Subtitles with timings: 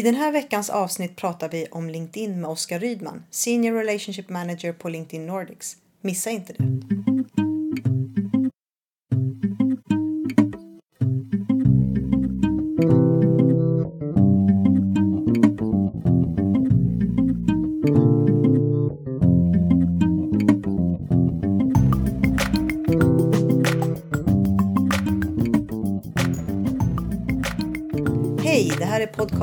[0.00, 4.72] I den här veckans avsnitt pratar vi om LinkedIn med Oskar Rydman, Senior Relationship Manager
[4.72, 5.76] på LinkedIn Nordics.
[6.00, 7.09] Missa inte det.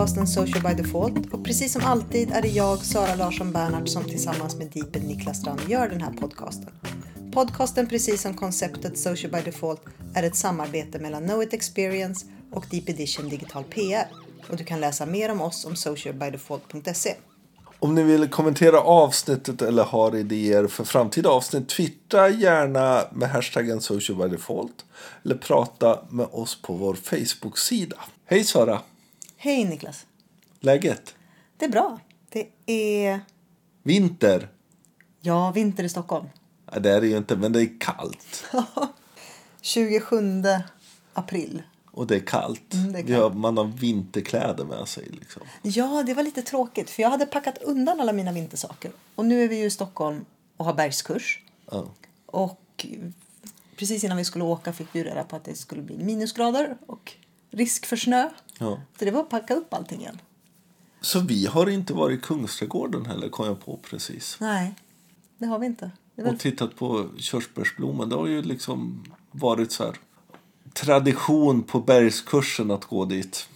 [0.07, 4.03] Podcasten Social by Default och precis som alltid är det jag, Sara Larsson Bernhardt, som
[4.03, 6.70] tillsammans med Deepen Niklas Strand gör den här podcasten.
[7.34, 9.81] Podcasten, precis som konceptet Social by Default,
[10.15, 14.07] är ett samarbete mellan Know It Experience och Deep Edition Digital PR.
[14.49, 17.15] Och du kan läsa mer om oss om socialbydefault.se.
[17.79, 23.81] Om ni vill kommentera avsnittet eller har idéer för framtida avsnitt, twittra gärna med hashtaggen
[23.81, 24.85] socialbydefault.
[25.26, 27.98] Eller prata med oss på vår Facebook-sida.
[28.26, 28.81] Hej Sara!
[29.40, 30.05] Hej Niklas!
[30.59, 31.16] Läget?
[31.58, 32.00] Det är bra.
[32.30, 33.20] Det är,
[33.84, 34.49] Vinter?
[35.21, 36.27] ja, vinter i Stockholm.
[36.71, 38.46] Ja, det är det ju inte, men det är kallt.
[39.62, 40.44] 27
[41.13, 41.63] april.
[41.91, 42.74] Och det är kallt.
[42.74, 45.10] Mm, det är Vi har, man har vinterkläder med sig.
[45.12, 45.41] Liksom.
[45.62, 48.91] Ja, det var lite tråkigt för jag hade packat undan alla mina vintersaker.
[49.16, 50.26] Och nu är vi ju i Stockholm
[50.57, 51.44] och har bergskurs.
[51.72, 51.85] Ja.
[52.26, 52.85] Och
[53.76, 57.13] precis innan vi skulle åka fick vi reda på att det skulle bli minusgrader och
[57.51, 58.29] risk för snö.
[58.57, 58.81] Ja.
[58.99, 60.21] Så det var att packa upp allting igen.
[61.01, 64.38] Så vi har inte varit i Kungsträdgården heller, kom jag på precis.
[64.39, 64.75] Nej,
[65.38, 65.91] det har vi inte.
[66.16, 66.34] Väl...
[66.34, 68.09] Och tittat på körsbärsblomman.
[68.09, 69.95] Det har ju liksom varit så här
[70.73, 73.50] tradition på bergskursen att gå dit.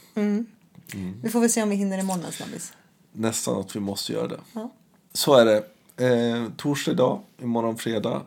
[1.22, 2.74] Vi får väl se om vi hinner imorgon snabbis.
[3.12, 4.40] Nästan att vi måste göra det.
[4.54, 4.72] Ja.
[5.14, 5.66] Så är det.
[6.06, 8.22] Eh, torsdag idag, imorgon fredag.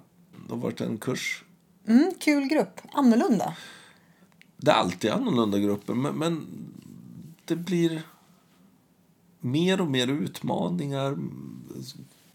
[0.47, 1.45] Det har varit en kurs.
[1.89, 2.81] Mm, kul grupp.
[2.93, 3.57] Annorlunda.
[4.65, 6.47] Det är alltid annorlunda grupper, men, men
[7.45, 8.03] det blir
[9.41, 11.17] mer och mer utmaningar.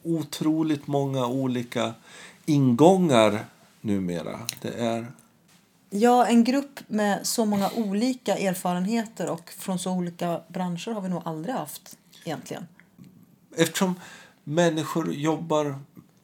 [0.04, 1.94] Otroligt många olika
[2.46, 3.46] ingångar
[3.82, 4.40] numera.
[4.62, 5.08] Det är
[5.90, 11.10] Ja, en grupp med så många olika erfarenheter och från så olika branscher har vi
[11.10, 12.68] nog aldrig haft egentligen.
[13.56, 13.96] eftersom
[14.44, 15.80] människor jobbar,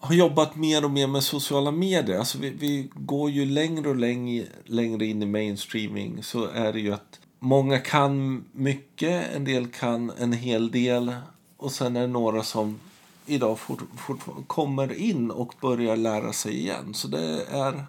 [0.05, 2.19] har jobbat mer och mer med sociala medier.
[2.19, 6.79] Alltså vi, vi går ju längre och längre, längre in i mainstreaming så är det
[6.79, 11.15] ju att många kan mycket, en del kan en hel del
[11.57, 12.79] och sen är det några som
[13.25, 16.93] idag fort, fort, kommer in och börjar lära sig igen.
[16.93, 17.85] Så det är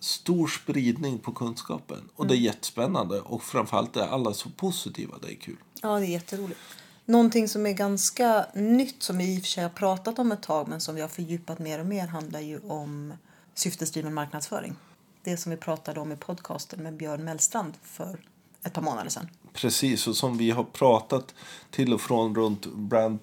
[0.00, 5.14] stor spridning på kunskapen och det är jättespännande och framförallt är alla så positiva.
[5.22, 5.56] Det är kul.
[5.82, 6.60] Ja, det är jätteroligt.
[7.08, 10.42] Någonting som är ganska nytt som vi i och för sig har pratat om ett
[10.42, 13.12] tag men som vi har fördjupat mer och mer handlar ju om
[13.54, 14.76] syftesdriven marknadsföring.
[15.22, 18.18] Det som vi pratade om i podcasten med Björn Mellstrand för
[18.64, 19.28] ett par månader sedan.
[19.52, 21.34] Precis, och som vi har pratat
[21.70, 23.18] till och från runt brand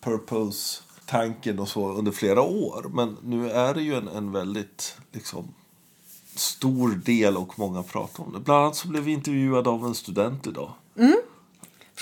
[0.00, 2.90] purpose-tanken och så under flera år.
[2.94, 5.54] Men nu är det ju en, en väldigt liksom,
[6.34, 8.40] stor del och många pratar om det.
[8.40, 10.72] Bland annat så blev vi intervjuade av en student idag.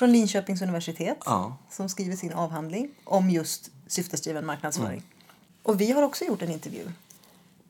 [0.00, 1.56] Från Linköpings universitet Ja.
[1.70, 5.02] som skriver sin avhandling om just syftesdriven marknadsföring.
[5.62, 6.92] Och vi har också gjort en intervju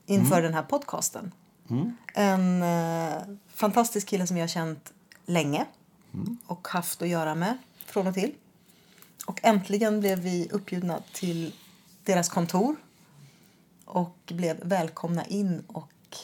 [0.05, 1.31] inför den här podcasten.
[2.13, 3.21] En eh,
[3.53, 4.93] fantastisk kille som vi har känt
[5.25, 5.65] länge
[6.47, 8.33] och haft att göra med från och till.
[9.25, 11.53] Och äntligen blev vi uppbjudna till
[12.03, 12.75] deras kontor
[13.85, 16.17] och blev välkomna in och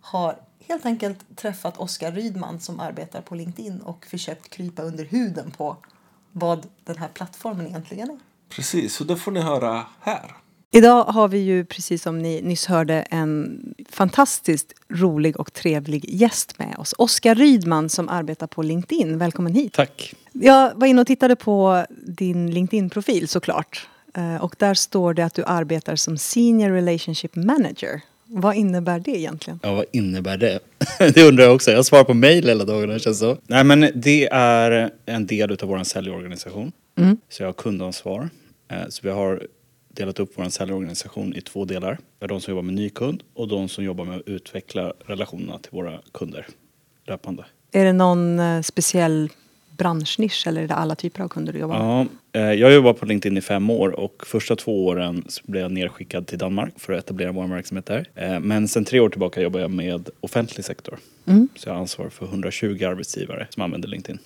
[0.00, 5.50] har helt enkelt träffat Oskar Rydman som arbetar på LinkedIn och försökt krypa under huden
[5.50, 5.76] på
[6.32, 8.18] vad den här plattformen egentligen är.
[8.48, 10.36] Precis, så det får ni höra här.
[10.70, 13.60] Idag har vi ju, precis som ni nyss hörde, en
[13.90, 16.94] fantastiskt rolig och trevlig gäst med oss.
[16.98, 19.18] Oskar Rydman som arbetar på LinkedIn.
[19.18, 19.72] Välkommen hit.
[19.72, 20.14] Tack.
[20.32, 23.88] Jag var inne och tittade på din LinkedIn-profil såklart.
[24.14, 28.00] Eh, Och där står det att du arbetar som Senior Relationship Manager.
[28.28, 29.60] Vad innebär det egentligen?
[29.62, 30.58] Ja, vad innebär det?
[31.14, 31.70] det undrar jag också.
[31.70, 33.36] Jag svarar på mejl hela dagarna känns så.
[33.46, 36.72] Nej, men det är en del av vår säljorganisation.
[37.28, 38.28] Så jag har kundansvar.
[38.70, 39.42] Eh, Så vi har
[39.88, 41.98] delat upp vår säljorganisation i två delar.
[42.28, 45.70] De som jobbar med ny kund och de som jobbar med att utveckla relationerna till
[45.72, 46.46] våra kunder
[47.06, 47.44] löpande.
[47.72, 49.30] Är det någon eh, speciell
[49.76, 52.06] branschnisch eller är det alla typer av kunder du jobbar med?
[52.32, 55.72] Ja, eh, jag jobbar på LinkedIn i fem år och första två åren blev jag
[55.72, 58.06] nerskickad till Danmark för att etablera vår verksamhet där.
[58.14, 60.98] Eh, Men sen tre år tillbaka jobbar jag med offentlig sektor.
[61.56, 64.18] Så jag har ansvar för 120 arbetsgivare som använder LinkedIn.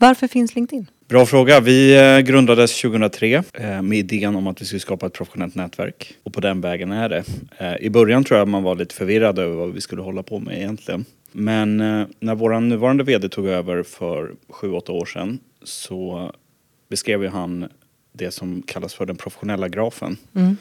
[0.00, 0.86] Varför finns LinkedIn?
[1.08, 1.60] Bra fråga.
[1.60, 6.14] Vi eh, grundades 2003 eh, med idén om att vi skulle skapa ett professionellt nätverk.
[6.22, 7.24] Och på den vägen är det.
[7.80, 10.58] I början tror jag man var lite förvirrad över vad vi skulle hålla på med
[10.58, 11.04] egentligen.
[11.32, 16.32] Men eh, när vår nuvarande vd tog över för sju, åtta år sedan så
[16.88, 17.68] beskrev ju han
[18.12, 20.16] det som kallas för den professionella grafen.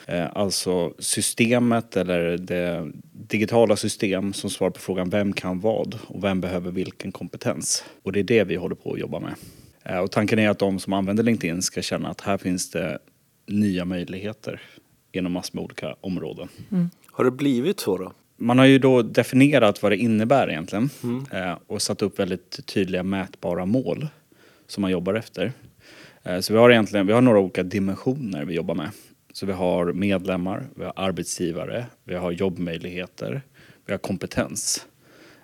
[0.05, 6.23] Eh, alltså systemet eller det digitala system som svarar på frågan vem kan vad och
[6.23, 7.83] vem behöver vilken kompetens.
[8.03, 9.33] Och det är det vi håller på att jobba med.
[9.83, 12.99] Eh, och tanken är att de som använder LinkedIn ska känna att här finns det
[13.45, 14.61] nya möjligheter
[15.11, 16.47] inom massor med olika områden.
[17.11, 18.13] Har det blivit så då?
[18.37, 20.89] Man har ju då definierat vad det innebär egentligen
[21.31, 24.07] eh, och satt upp väldigt tydliga mätbara mål
[24.67, 25.51] som man jobbar efter.
[26.23, 28.89] Eh, så vi har egentligen vi har några olika dimensioner vi jobbar med.
[29.33, 33.41] Så vi har medlemmar, vi har arbetsgivare, vi har jobbmöjligheter,
[33.85, 34.85] vi har kompetens.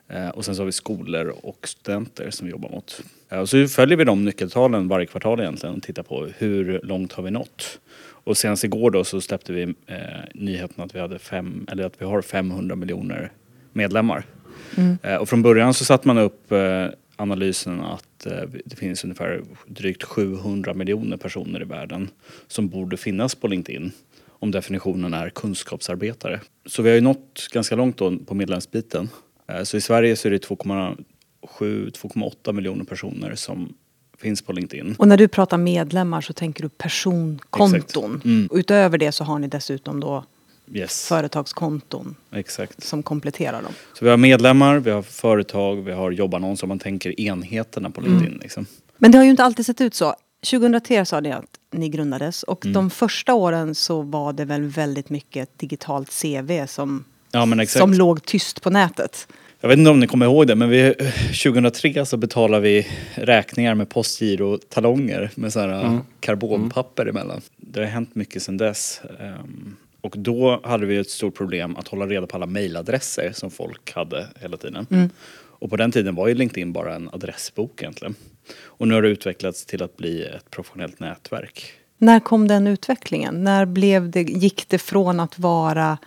[0.08, 3.02] Eh, Och sen så har vi skolor och studenter som vi jobbar mot.
[3.30, 7.24] Och så följer vi de nyckeltalen varje kvartal egentligen och tittar på hur långt har
[7.24, 7.80] vi nått.
[8.24, 9.98] Och senast igår då så släppte vi eh,
[10.34, 13.32] nyheten att vi, hade fem, eller att vi har 500 miljoner
[13.74, 14.26] medlemmar.
[15.04, 19.42] Eh, och från början så satte man upp eh, analysen att eh, det finns ungefär
[19.68, 22.10] drygt 700 miljoner personer i världen
[22.48, 23.92] som borde finnas på LinkedIn
[24.30, 26.40] om definitionen är kunskapsarbetare.
[26.66, 29.10] Så vi har ju nått ganska långt då på medlemsbiten.
[29.48, 33.74] Eh, Så i Sverige så är det 2,7-2,8 miljoner personer som
[34.24, 34.96] finns på LinkedIn.
[35.00, 38.22] Och när du pratar medlemmar så tänker du personkonton.
[38.26, 38.50] Mm.
[38.52, 40.24] Utöver det så har ni dessutom då
[40.74, 42.84] Yes, företagskonton exakt.
[42.84, 43.72] som kompletterar dem.
[43.94, 48.28] Så vi har medlemmar, vi har företag, vi har jobbannonser man tänker enheterna på LinkedIn.
[48.28, 48.40] Mm.
[48.40, 48.66] Liksom.
[48.98, 50.16] Men det har ju inte alltid sett ut så.
[50.52, 52.74] 2003 sa ni att ni grundades och Mm.
[52.74, 58.26] de första åren så var det väl väldigt mycket digitalt CV som, Ja som låg
[58.26, 59.28] tyst på nätet.
[59.64, 60.94] Jag vet inte om ni kommer ihåg det men vi,
[61.44, 67.42] 2003 så betalade vi räkningar med postgiro-talonger med sådana här karbonpapper emellan.
[67.58, 69.02] Det har hänt mycket sedan dess.
[69.20, 73.52] Ehm, Och då hade vi ett stort problem att hålla reda på alla mejladresser som
[73.52, 75.10] folk hade hela tiden.
[75.36, 78.16] Och på den tiden var ju LinkedIn bara en adressbok egentligen.
[78.64, 81.72] Och nu har det utvecklats till att bli ett professionellt nätverk.
[81.98, 83.44] När kom den utvecklingen?
[83.44, 85.98] När blev det, gick det från att vara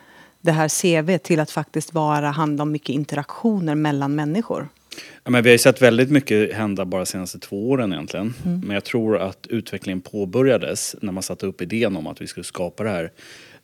[0.47, 4.69] det här CV till att faktiskt vara, handla om mycket interaktioner mellan människor?
[5.25, 8.35] Ja, men vi har ju sett väldigt mycket hända bara de senaste två åren egentligen.
[8.65, 12.45] Men jag tror att utvecklingen påbörjades när man satte upp idén om att vi skulle
[12.45, 13.13] skapa det här,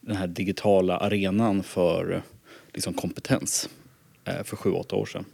[0.00, 2.23] den här digitala arenan för
[2.73, 3.69] liksom, kompetens
[4.25, 5.25] eh, för sju, åtta år sedan.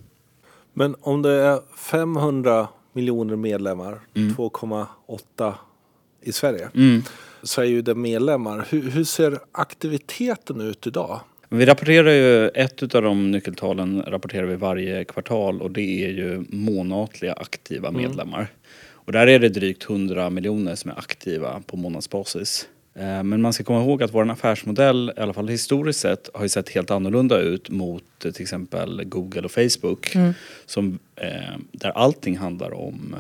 [0.73, 4.35] Men om det är 500 miljoner medlemmar, Mm.
[4.35, 5.55] 2,8
[6.23, 6.71] i Sverige,
[7.43, 8.67] så är ju det medlemmar.
[8.71, 11.21] Hur, hur ser aktiviteten ut idag?
[11.50, 16.45] Vi rapporterar ju, ett av de nyckeltalen rapporterar vi varje kvartal och det är ju
[16.49, 18.47] månatliga aktiva medlemmar.
[18.91, 22.69] Och där är det drygt 100 miljoner som är aktiva på månadsbasis.
[22.95, 26.43] Eh, Men man ska komma ihåg att vår affärsmodell, i alla fall historiskt sett, har
[26.43, 30.17] ju sett helt annorlunda ut mot eh, till exempel Google och Facebook.
[30.67, 31.31] Som, eh,
[31.73, 33.17] där allting handlar om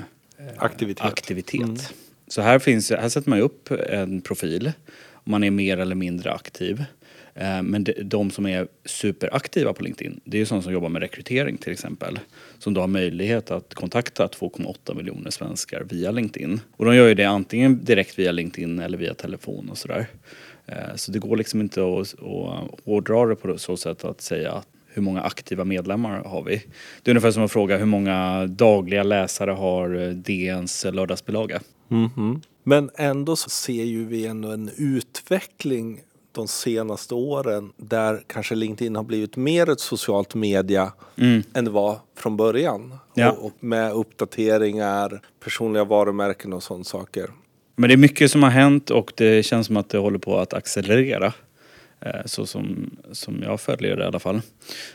[0.56, 1.04] Aktivitet.
[1.06, 1.94] aktivitet.
[2.28, 4.72] Så här, finns, här sätter man ju upp en profil.
[5.24, 6.84] Man är mer eller mindre aktiv.
[7.40, 11.02] Eh, men de, som är superaktiva på LinkedIn, det är ju sådana som jobbar med
[11.02, 12.18] rekrytering till exempel.
[12.58, 16.60] Som då har möjlighet att kontakta 2,8 miljoner svenskar via LinkedIn.
[16.76, 20.06] Och de gör ju det antingen direkt via LinkedIn eller via telefon och sådär.
[20.66, 24.52] Eh, så det går liksom inte att, att hårdra det på så sätt att säga
[24.52, 26.62] att hur många aktiva medlemmar har vi?
[27.02, 31.60] Det är ungefär som att fråga hur många dagliga läsare har DNs lördagsbilaga?
[31.88, 32.40] Mhm.
[32.62, 36.00] Men ändå så ser ju vi ändå en utveckling
[36.38, 40.92] de senaste åren där kanske LinkedIn har blivit mer ett socialt media
[41.54, 42.98] än det var från början.
[43.14, 43.30] Ja.
[43.30, 47.30] Och, och med uppdateringar, personliga varumärken och sådana saker.
[47.76, 50.38] Men det är mycket som har hänt och det känns som att det håller på
[50.38, 51.32] att accelerera.
[52.00, 54.40] Eh, Så som, som jag följer det i alla fall.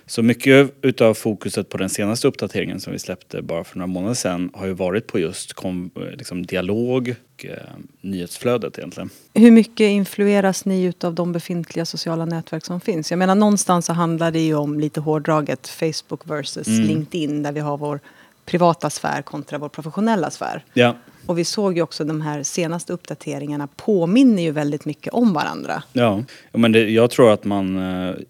[0.05, 4.13] Så mycket utav fokuset på den senaste uppdateringen som vi släppte bara för några månader
[4.15, 7.57] sedan har ju varit på just kom, eh, liksom dialog och eh,
[8.01, 9.09] nyhetsflödet egentligen.
[9.33, 13.11] Hur mycket influeras ni utav de befintliga sociala nätverk som finns?
[13.11, 17.59] Jag menar någonstans så handlar det ju om lite hårdraget Facebook versus LinkedIn där vi
[17.59, 17.99] har vår
[18.45, 20.63] privata sfär kontra vår professionella sfär.
[20.73, 25.33] Ja, Och vi såg ju också de här senaste uppdateringarna påminner ju väldigt mycket om
[25.33, 25.83] varandra.
[25.93, 27.77] Ja, men det, jag tror att man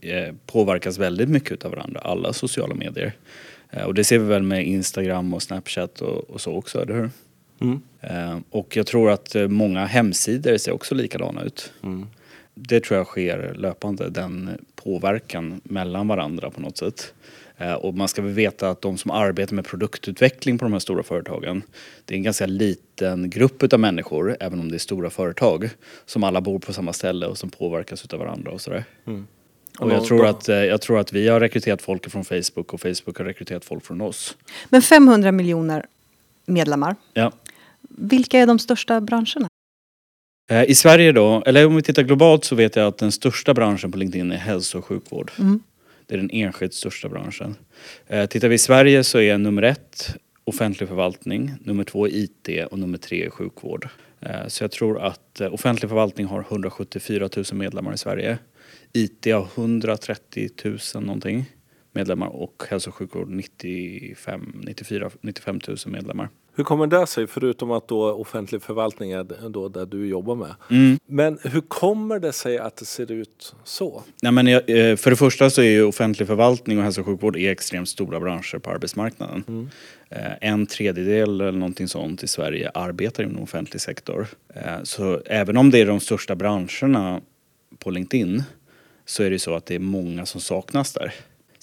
[0.01, 3.13] eh, påverkas väldigt mycket av varandra, alla sociala medier.
[3.69, 6.93] Eh, och det ser vi väl med Instagram och Snapchat och, och så också, eller
[6.93, 7.09] hur?
[8.01, 11.73] Eh, och jag tror att eh, många hemsidor ser också likadana ut.
[12.55, 17.13] Det tror jag sker löpande, den påverkan mellan varandra på något sätt.
[17.57, 20.79] Eh, Och man ska väl veta att de som arbetar med produktutveckling på de här
[20.79, 21.62] stora företagen,
[22.05, 25.69] det är en ganska liten grupp av människor, även om det är stora företag,
[26.05, 28.83] som alla bor på samma ställe och som påverkas av varandra och sådär.
[29.79, 32.81] Och jag tror, att, eh, jag tror att vi har rekryterat folk från Facebook och
[32.81, 34.38] Facebook har rekryterat folk från oss.
[34.69, 35.86] Men 500 miljoner
[36.45, 36.95] medlemmar.
[37.13, 37.31] Ja.
[37.89, 39.48] Vilka är de största branscherna?
[40.51, 43.53] Eh, I Sverige då, eller om vi tittar globalt så vet jag att den största
[43.53, 45.31] branschen på LinkedIn är hälso och sjukvård.
[46.13, 47.55] Det är den enskilt största branschen.
[48.08, 52.50] Eh, Tittar vi i Sverige så är nummer ett offentlig förvaltning, nummer två är IT
[52.72, 53.88] och nummer tre är sjukvård.
[54.22, 58.38] Eh, Så jag tror att eh, offentlig förvaltning har 174 000 medlemmar i Sverige.
[58.93, 61.46] IT har 130 000 någonting
[61.91, 66.29] medlemmar och hälso och sjukvård 95, 94, 95 000 medlemmar.
[66.55, 70.55] Hur kommer det sig, förutom att då offentlig förvaltning är då där du jobbar med?
[70.72, 71.00] Mm.
[71.05, 74.03] Men hur kommer det sig att det ser ut så?
[74.22, 77.38] Nej, men eh, för det första så är ju offentlig förvaltning och hälso och sjukvård
[77.38, 79.69] är extremt stora branscher på arbetsmarknaden.
[80.10, 84.27] Eh, En tredjedel eller någonting sånt i Sverige arbetar inom offentlig sektor.
[84.55, 87.22] Eh, Så även om det är de största branscherna
[87.79, 88.43] på LinkedIn
[89.05, 91.13] så är det så att det är många som saknas där.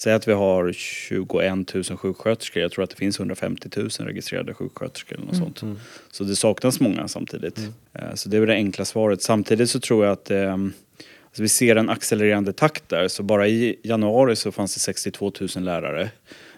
[0.03, 2.61] Säg att vi har 21 000 sjuksköterskor.
[2.63, 5.61] Jag tror att det finns 150 000 registrerade sjuksköterskor eller något sånt.
[6.11, 7.59] Så det saknas många samtidigt.
[7.93, 9.21] Eh, Så det är väl det enkla svaret.
[9.21, 13.07] Samtidigt så tror jag att eh, alltså vi ser en accelererande takt där.
[13.07, 16.09] Så bara i januari så fanns det 62 000 lärare.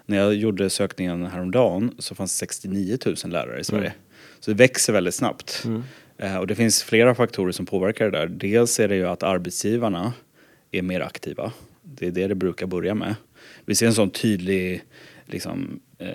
[0.06, 3.94] När jag gjorde sökningen häromdagen så fanns det 69 000 lärare i Sverige.
[4.40, 5.64] Så det växer väldigt snabbt.
[6.18, 8.28] Eh, Och det finns flera faktorer som påverkar det där.
[8.28, 10.14] Dels är det ju att arbetsgivarna
[10.72, 11.52] är mer aktiva.
[11.82, 13.16] Det är det det brukar börja med.
[13.66, 14.84] Vi ser en sån tydlig,
[15.26, 16.08] liksom, eh,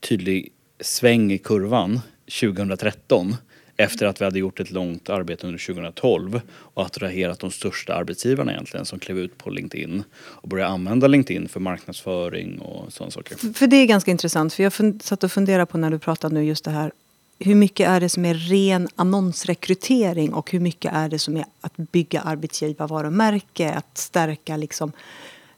[0.00, 2.00] tydlig sväng i kurvan
[2.40, 3.36] 2013
[3.76, 8.52] efter att vi hade gjort ett långt arbete under 2012 och attraherat de största arbetsgivarna
[8.52, 13.36] egentligen som klev ut på LinkedIn och började använda LinkedIn för marknadsföring och sådana saker.
[13.54, 14.54] För det är ganska intressant.
[14.54, 16.92] För jag fun- satt och funderade på när du pratade nu just det här.
[17.38, 21.44] Hur mycket är det som är ren annonsrekrytering och hur mycket är det som är
[21.60, 24.92] att bygga arbetsgivarvarumärke, att stärka liksom,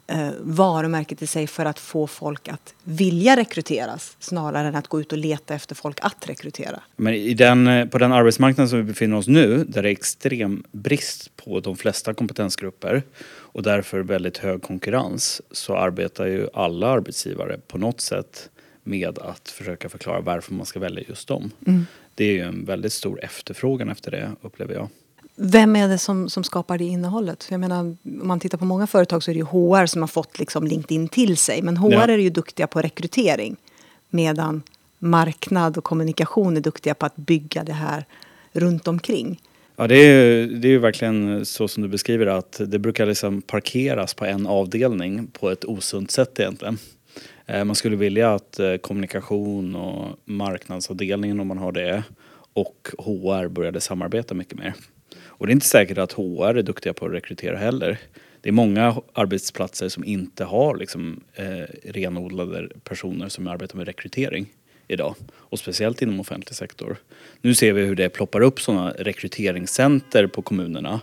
[0.07, 5.01] eh, varumärket i sig för att få folk att vilja rekryteras snarare än att gå
[5.01, 6.79] ut och leta efter folk att rekrytera.
[6.95, 9.91] Men i den, eh, på den arbetsmarknaden som vi befinner oss nu, där det är
[9.91, 16.87] extrem brist på de flesta kompetensgrupper och därför väldigt hög konkurrens, så arbetar ju alla
[16.87, 18.49] arbetsgivare på något sätt
[18.83, 21.51] med att försöka förklara varför man ska välja just dem.
[22.15, 24.89] Det är ju en väldigt stor efterfrågan efter det, upplever jag.
[25.35, 27.47] Vem är det som, som skapar det innehållet?
[27.51, 30.07] Jag menar, om man tittar på många företag så är det ju HR som har
[30.07, 31.61] fått liksom LinkedIn till sig.
[31.61, 32.01] Men HR Ja.
[32.03, 33.55] är ju duktiga på rekrytering.
[34.09, 34.61] Medan
[34.99, 38.05] marknad och kommunikation är duktiga på att bygga det här
[38.51, 39.41] runt omkring.
[39.75, 43.05] Ja, det är, ju- det är ju verkligen så som du beskriver att det brukar
[43.05, 46.77] liksom parkeras på en avdelning på ett osunt sätt egentligen.
[47.45, 52.03] Eh, Man skulle vilja att eh, kommunikation och marknadsavdelningen om man har det
[52.53, 54.73] och HR började samarbeta mycket mer.
[55.43, 57.97] Och det är inte säkert att HR är duktiga på att rekrytera heller.
[58.41, 64.45] Det är många arbetsplatser som inte har liksom, eh, renodlade personer som arbetar med rekrytering
[64.87, 65.15] idag.
[65.33, 66.97] Och speciellt inom offentlig sektor.
[67.41, 71.01] Nu ser vi hur det ploppar upp sådana rekryteringscenter på kommunerna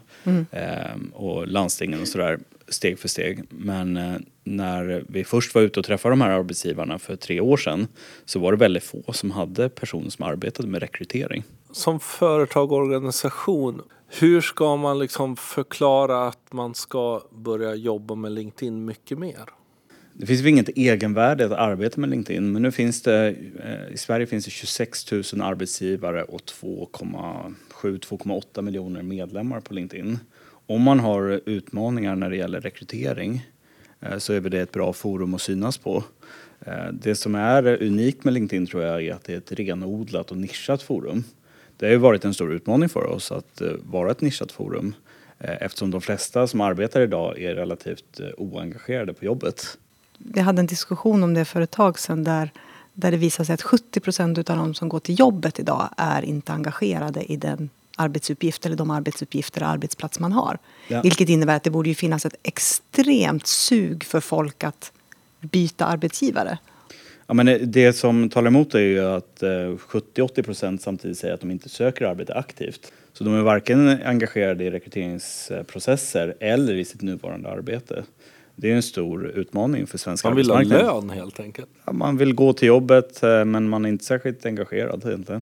[0.53, 3.43] eh, och landstingen och sådär steg för steg.
[3.49, 7.57] Men eh, när vi först var ute och träffade de här arbetsgivarna för tre år
[7.57, 7.89] sedan
[8.25, 11.45] så var det väldigt få som hade personer som arbetade med rekrytering.
[11.73, 18.33] Som företag och organisation, hur ska man liksom förklara att man ska börja jobba med
[18.33, 19.45] LinkedIn mycket mer?
[20.13, 23.97] Det finns väl inget egenvärde att arbeta med LinkedIn men nu finns det, eh, i
[23.97, 30.19] Sverige finns det 26 000 arbetsgivare och 2,7-2,8 miljoner medlemmar på LinkedIn.
[30.67, 33.47] Om man har utmaningar när det gäller rekrytering
[34.01, 36.05] eh, så är väl det ett bra forum att synas på.
[36.61, 40.31] Eh, det som är unikt med LinkedIn tror jag är att det är ett renodlat
[40.31, 41.25] och nischat forum.
[41.81, 44.95] Det har ju varit en stor utmaning för oss att eh, vara ett nischat forum
[45.39, 49.79] eh, eftersom de flesta som arbetar idag är relativt eh, oengagerade på jobbet.
[50.19, 52.51] Vi hade en diskussion om det för ett tag sedan där,
[52.93, 56.23] där det visade sig att 70 procent av de som går till jobbet idag är
[56.23, 60.59] inte engagerade i den arbetsuppgift eller de arbetsuppgifter och arbetsplats man har.
[60.89, 61.03] Ja.
[61.03, 64.93] Vilket innebär att det borde ju finnas ett extremt sug för folk att
[65.41, 66.59] byta arbetsgivare.
[67.31, 71.41] Ja, men det som talar emot är ju att eh, 70-80 procent samtidigt säger att
[71.41, 72.93] de inte söker arbete aktivt.
[73.13, 78.05] Så de är varken engagerade i rekryteringsprocesser eller i sitt nuvarande arbete.
[78.57, 81.69] Det är en stor utmaning för svenska Man vill ha lön helt enkelt.
[81.85, 85.41] Ja, man vill gå till jobbet eh, men man är inte särskilt engagerad egentligen.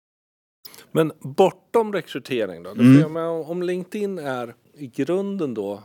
[0.92, 2.70] Men bortom rekrytering då?
[2.70, 3.16] Mm.
[3.16, 5.82] Om LinkedIn är i grunden då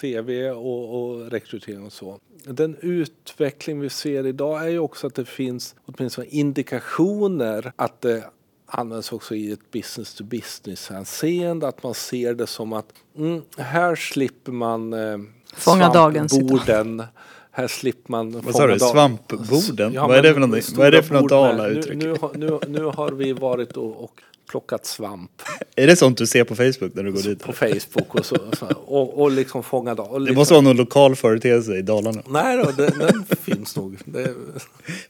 [0.00, 2.18] CV och, och rekrytering och så.
[2.44, 8.24] Den utveckling vi ser idag är ju också att det finns åtminstone indikationer att det
[8.66, 11.68] används också i ett business to business hänseende.
[11.68, 12.86] Att man ser det som att
[13.16, 15.18] mm, här slipper man eh,
[15.54, 17.02] Fånga dagens svampborden.
[17.50, 18.78] Här slipper man Vad sa du?
[18.78, 19.92] Svampborden?
[19.92, 21.96] Ja, Vad är det för stora Vad är det för något dalauttryck?
[21.96, 24.20] Nu, nu, har- nu, nu har vi varit och, och
[24.50, 25.30] plockat svamp
[25.76, 27.42] Är det sånt du ser på Facebook när du går dit?
[27.42, 30.06] på Facebook och, så, så, och, och liksom fångat dag.
[30.12, 32.22] Och Det liksom, måste vara någon lokal företeelse i Dalarna.
[32.28, 33.96] Nej då, den, den finns nog.
[34.04, 34.34] Det,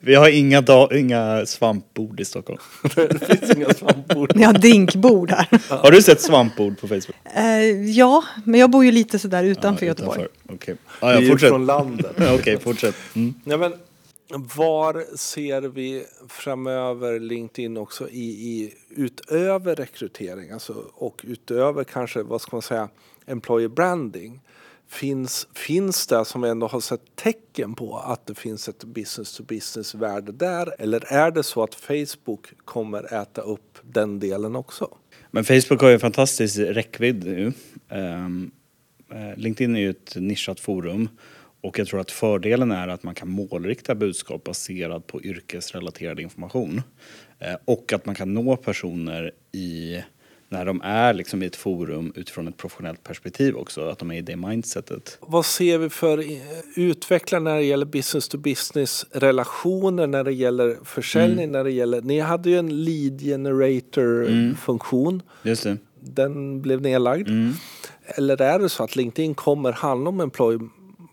[0.00, 2.58] Vi har inga, da- inga svampbord i Stockholm.
[2.94, 4.32] det finns inga svampbord.
[4.36, 5.48] Ni har drinkbord här.
[5.68, 7.16] Har du sett svampbord på Facebook?
[7.36, 10.22] Eh, ja, men jag bor ju lite sådär utanför Ja, Göteborg.
[10.44, 10.72] utanför.
[10.72, 11.48] Vi Ja, är ja, ju fortsätt.
[11.48, 12.16] från landet.
[12.40, 12.94] Okej, fortsätt.
[13.14, 13.34] Mm.
[13.44, 13.72] Ja, men,
[14.32, 22.40] var ser vi framöver LinkedIn också i, i utöver rekrytering alltså, och utöver kanske vad
[22.40, 22.88] ska man säga
[23.26, 24.40] employer branding?
[24.88, 29.36] Finns, finns det som vi ändå har sett tecken på att det finns ett business
[29.36, 30.74] to business värde där?
[30.78, 34.96] Eller är det så att Facebook kommer äta upp den delen också?
[35.30, 37.52] Men Facebook har ju en fantastisk räckvidd nu.
[37.88, 38.50] Um,
[39.36, 41.08] LinkedIn är ju ett nischat forum
[41.60, 46.82] och jag tror att fördelen är att man kan målrikta budskap baserat på yrkesrelaterad information.
[47.38, 50.02] Eh, och att man kan nå personer i
[50.48, 54.14] när de är liksom i ett forum utifrån ett professionellt perspektiv också, att de är
[54.14, 55.18] i det mindsetet.
[55.20, 56.38] Vad ser vi för eh,
[56.76, 62.00] utveckling när det gäller business to business relationer, när det gäller försäljning, när det gäller...
[62.00, 65.22] Ni hade ju en lead generator funktion.
[65.42, 65.76] Just det.
[66.00, 67.28] Den blev nedlagd.
[68.04, 70.60] Eller är det så att LinkedIn kommer handla om employer,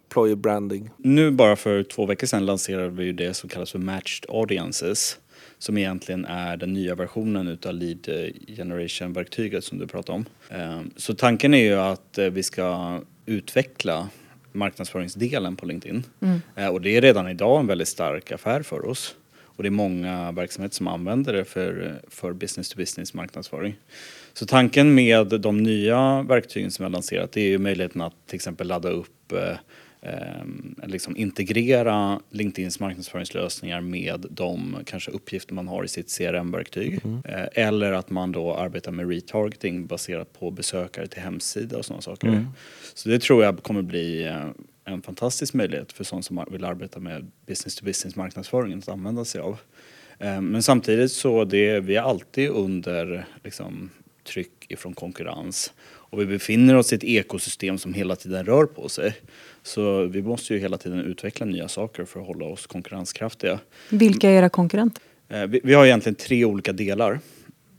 [0.07, 0.89] employer branding?
[0.97, 5.19] Nu bara för två veckor sedan lanserade vi ju det som kallas för Matched Audiences.
[5.59, 8.07] Som egentligen är den nya versionen utav Lead
[8.47, 10.25] Generation-verktyget som du pratade om.
[10.49, 14.09] Ehm, Så tanken är ju att eh, vi ska utveckla
[14.51, 16.03] marknadsföringsdelen på LinkedIn.
[16.55, 19.15] Eh, Och det är redan idag en väldigt stark affär för oss.
[19.43, 23.75] Och det är många verksamheter som använder det för, för business to business marknadsföring.
[24.33, 28.13] Så tanken med de nya verktygen som vi har lanserat det är ju möjligheten att
[28.27, 29.33] till exempel ladda upp
[30.07, 36.99] eh, liksom integrera LinkedIns marknadsföringslösningar med de kanske uppgifter man har i sitt CRM-verktyg.
[37.25, 42.01] Eh, eller att man då arbetar med retargeting baserat på besökare till hemsida och sådana
[42.01, 42.27] saker.
[42.93, 44.47] Så det tror jag kommer bli eh,
[44.85, 49.25] en fantastisk möjlighet för sådana som vill arbeta med business to business marknadsföring att använda
[49.25, 49.57] sig av.
[50.19, 53.89] Eh, Men samtidigt så det, vi är alltid under liksom,
[54.23, 55.73] tryck ifrån konkurrens.
[56.09, 59.15] Och vi befinner oss i ett ekosystem som hela tiden rör på sig.
[59.63, 63.59] Så vi måste ju hela tiden utveckla nya saker för att hålla oss konkurrenskraftiga.
[63.89, 65.03] Vilka är era konkurrenter?
[65.29, 67.19] Eh, Vi, har egentligen tre olika delar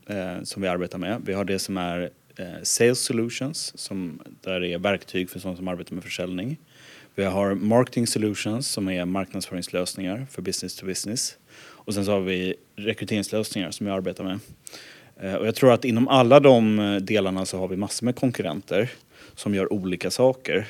[0.07, 1.21] eh, som vi arbetar med.
[1.25, 5.57] Vi har det som är eh, Sales Solutions, som, där det är verktyg för sådana
[5.57, 6.57] som arbetar med försäljning.
[7.15, 11.37] Vi har Marketing Solutions som är marknadsföringslösningar för business to business.
[11.61, 14.39] Och sen så har vi rekryteringslösningar som vi arbetar med.
[15.19, 18.15] Eh, och jag tror att inom alla de eh, delarna så har vi massor med
[18.15, 18.91] konkurrenter
[19.35, 20.67] som gör olika saker.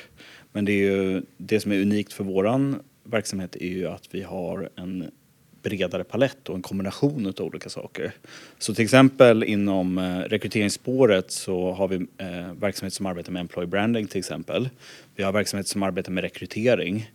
[0.52, 4.22] Men det, är ju, det som är unikt för våran verksamhet är ju att vi
[4.22, 5.10] har en
[5.62, 8.12] bredare palett och en kombination av olika saker.
[8.58, 12.06] Så till exempel inom eh, rekryteringsspåret så har vi
[12.60, 14.68] verksamhet som arbetar med employee branding till exempel.
[15.16, 17.10] Vi har verksamhet som arbetar med rekrytering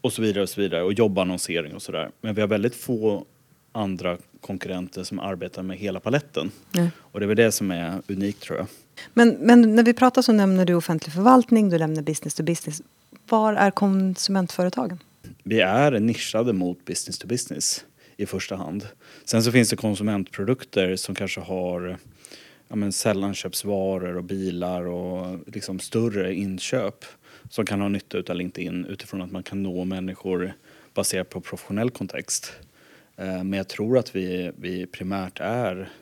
[0.00, 2.10] och så vidare och så vidare och jobbannonsering och sådär.
[2.20, 3.24] Men vi har väldigt få
[3.72, 6.50] andra konkurrenter som arbetar med hela paletten.
[6.70, 6.90] Nej.
[6.98, 8.66] Och det är väl det som är unikt tror jag.
[9.14, 12.82] Men, men när vi pratar så nämner du offentlig förvaltning, du nämner business to business.
[13.28, 14.98] Var är konsumentföretagen?
[15.42, 17.84] Vi är nischade mot business to business
[18.16, 18.86] i första hand.
[19.24, 21.98] Sen så finns det konsumentprodukter som kanske har
[22.68, 27.04] ja, men sällanköpsvaror och bilar och liksom större inköp
[27.50, 30.52] som kan ha nytta av LinkedIn utifrån att man kan nå människor
[30.94, 32.52] baserat på professionell kontext.
[33.16, 35.92] Eh, Men jag tror att vi, vi primärt är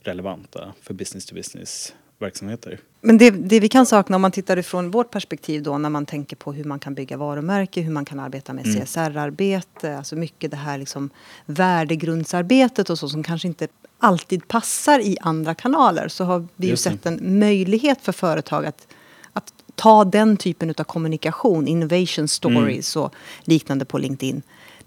[0.00, 2.78] relevanta för business to business verksamheter.
[3.00, 6.06] Men det, det vi kan sakna om man tittar ifrån vårt perspektiv då när man
[6.06, 10.50] tänker på hur man kan bygga varumärke, hur man kan arbeta med CSR-arbete, alltså mycket
[10.50, 11.10] det här liksom
[11.46, 13.68] värdegrundsarbetet och så som kanske inte
[13.98, 18.86] alltid passar i andra kanaler så har vi ju sett en möjlighet för företag att,
[19.32, 24.42] att ta den typen av kommunikation, innovation stories och liknande på LinkedIn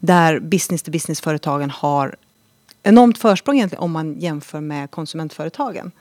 [0.05, 2.15] där business to business-företagen har
[2.83, 5.91] enormt försprång egentligen om man jämför med konsumentföretagen.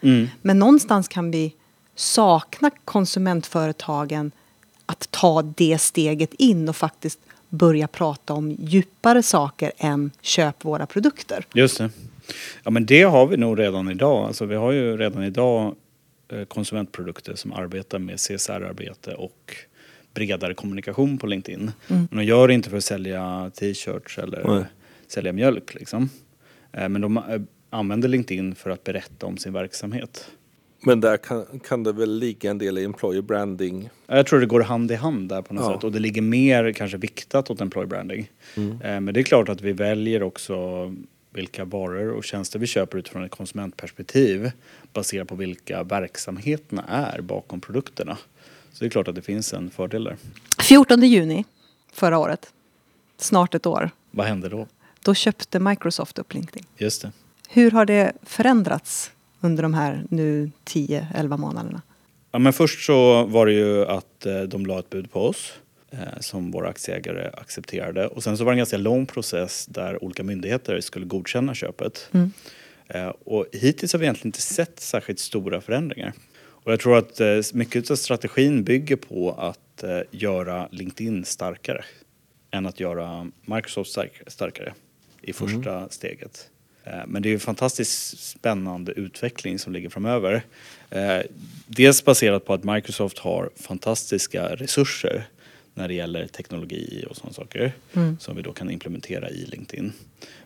[0.43, 1.55] Men någonstans kan vi
[1.95, 4.31] sakna konsumentföretagen
[4.87, 10.87] att ta det steget in och faktiskt börja prata om djupare saker än köp våra
[10.87, 11.47] produkter.
[11.55, 11.91] Just det.
[12.63, 14.27] Ja men det har vi nog redan idag.
[14.27, 15.75] Alltså vi har ju redan idag
[16.29, 19.57] eh, konsumentprodukter som arbetar med CSR-arbete och
[20.15, 21.71] bredare kommunikation på LinkedIn.
[21.87, 24.65] Men de gör det inte för att sälja t-shirts eller Nej.
[25.07, 26.11] sälja mjölk liksom.
[26.73, 27.23] Eh, Men de eh,
[27.71, 30.31] använder LinkedIn för att berätta om sin verksamhet.
[30.85, 33.89] Men där kan, kan det väl ligga en del employer branding.
[34.07, 35.75] Jag tror det går hand i hand där på något Ja.
[35.75, 38.31] sätt och det ligger mer kanske viktat åt employer branding.
[38.57, 40.55] Eh, Men det är klart att vi väljer också
[41.35, 44.51] vilka varor och tjänster vi köper utifrån ett konsumentperspektiv
[44.93, 48.19] baserat på vilka verksamheterna är bakom produkterna.
[48.73, 50.17] Så det är klart att det finns en fördel där.
[50.63, 51.45] 14 juni
[51.93, 52.53] förra året,
[53.19, 54.67] snart ett år, Vad hände då?
[55.05, 56.65] då köpte Microsoft upp LinkedIn.
[56.77, 57.13] Just det.
[57.49, 61.83] Hur har det förändrats under de här nu 10-11 månaderna?
[62.31, 65.53] Ja, men först så var det ju att eh, de la ett bud på oss
[65.91, 68.07] eh, som våra aktieägare accepterade.
[68.07, 72.11] Och sen så var det en ganska lång process där olika myndigheter skulle godkänna köpet.
[72.89, 76.13] Eh, och hittills har vi egentligen inte sett särskilt stora förändringar.
[76.65, 81.85] Och jag tror att eh, mycket av strategin bygger på att eh, göra LinkedIn starkare
[82.51, 84.75] än att göra Microsoft stark- starkare
[85.23, 86.49] i första steget.
[86.85, 90.43] Eh, Men det är en fantastiskt spännande utveckling som ligger framöver.
[91.67, 95.25] Dels baserat på att Microsoft har fantastiska resurser
[95.75, 97.73] när det gäller teknologi och sådana saker
[98.19, 99.93] som vi då kan implementera i LinkedIn.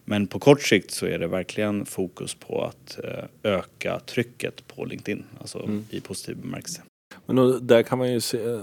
[0.04, 4.84] Men på kort sikt så är det verkligen fokus på att eh, öka trycket på
[4.84, 6.82] LinkedIn, alltså i positiv bemärkelse.
[7.26, 8.60] Men då, där kan man ju se,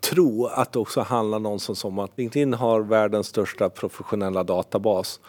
[0.00, 5.20] tro att det också handlar någonstans om att LinkedIn har världens största professionella databas.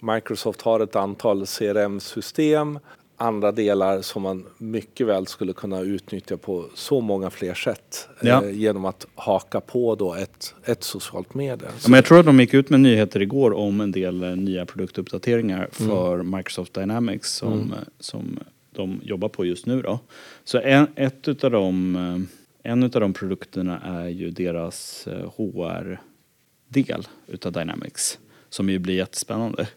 [0.00, 2.78] Microsoft har ett antal CRM-system,
[3.16, 8.44] andra delar som man mycket väl skulle kunna utnyttja på så många fler sätt Ja.
[8.44, 11.68] eh, genom att haka på då ett, ett socialt medie.
[11.82, 14.36] Ja, men jag tror att de gick ut med nyheter igår om en del eh,
[14.36, 18.38] nya produktuppdateringar för Microsoft Dynamics som, eh, som
[18.72, 19.82] de jobbar på just nu.
[19.82, 19.98] Då.
[20.44, 27.52] Så en, ett utav de, eh, en av de produkterna är ju deras HR-del utav
[27.52, 29.68] Dynamics som ju blir jättespännande.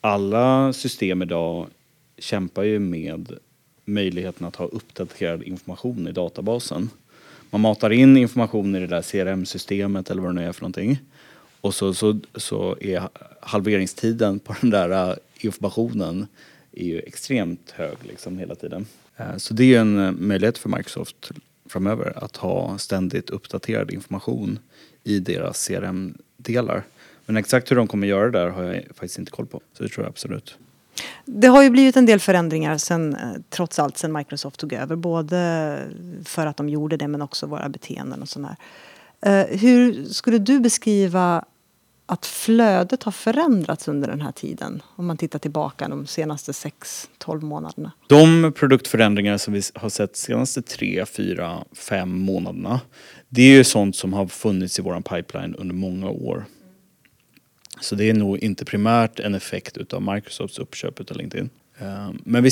[0.00, 1.66] Alla system idag
[2.18, 3.38] kämpar ju med
[3.84, 6.90] möjligheten att ha uppdaterad information i databasen.
[7.50, 10.98] Man matar in information i det där CRM-systemet eller vad det nu är för någonting.
[11.60, 13.08] Och så, så, så är
[13.40, 16.26] halveringstiden på den där äh, informationen
[16.72, 18.86] är ju extremt hög liksom hela tiden.
[19.16, 21.30] Äh, så det är ju en äh, möjlighet för Microsoft
[21.66, 24.58] framöver att ha ständigt uppdaterad information
[25.04, 26.82] i deras CRM-delar.
[27.26, 29.60] Men exakt hur de kommer göra det där har jag faktiskt inte koll på.
[29.72, 30.58] Så det tror jag absolut.
[31.24, 34.96] Det har ju blivit en del förändringar sen, eh, trots allt sen Microsoft tog över.
[34.96, 35.78] Både
[36.24, 38.56] för att de gjorde det men också våra beteenden och sådär.
[39.20, 41.44] Eh, hur skulle du beskriva
[42.06, 44.82] att flödet har förändrats under den här tiden?
[44.96, 47.92] Om man tittar tillbaka de senaste 6-12 månaderna.
[48.06, 52.80] De produktförändringar som vi har sett senaste tre, fyra, fem månaderna.
[53.28, 56.44] Det är ju sånt som har funnits i våran pipeline under många år.
[57.80, 61.50] Så det är nog inte primärt en effekt utav Microsofts uppköp utav LinkedIn.
[61.80, 62.50] Eh, Men vi,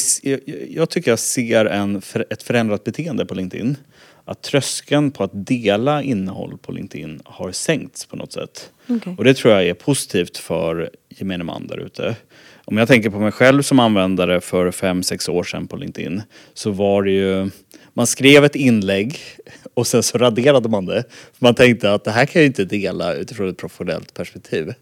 [0.69, 3.77] jag- tycker jag ser en, ett förändrat beteende på LinkedIn.
[4.25, 8.71] Att tröskeln på att dela innehåll på LinkedIn har sänkts på något sätt.
[8.89, 9.15] Okej.
[9.19, 12.17] Och det tror jag är positivt för gemene man där ute.
[12.65, 16.23] Om jag tänker på mig själv som användare för fem sex år sedan på LinkedIn
[16.55, 17.51] så var det ju,
[17.95, 19.19] man skrev ett inlägg
[19.75, 21.05] och sen så raderade man det.
[21.39, 24.73] Man tänkte att det här kan jag ju inte dela utifrån ett professionellt perspektiv.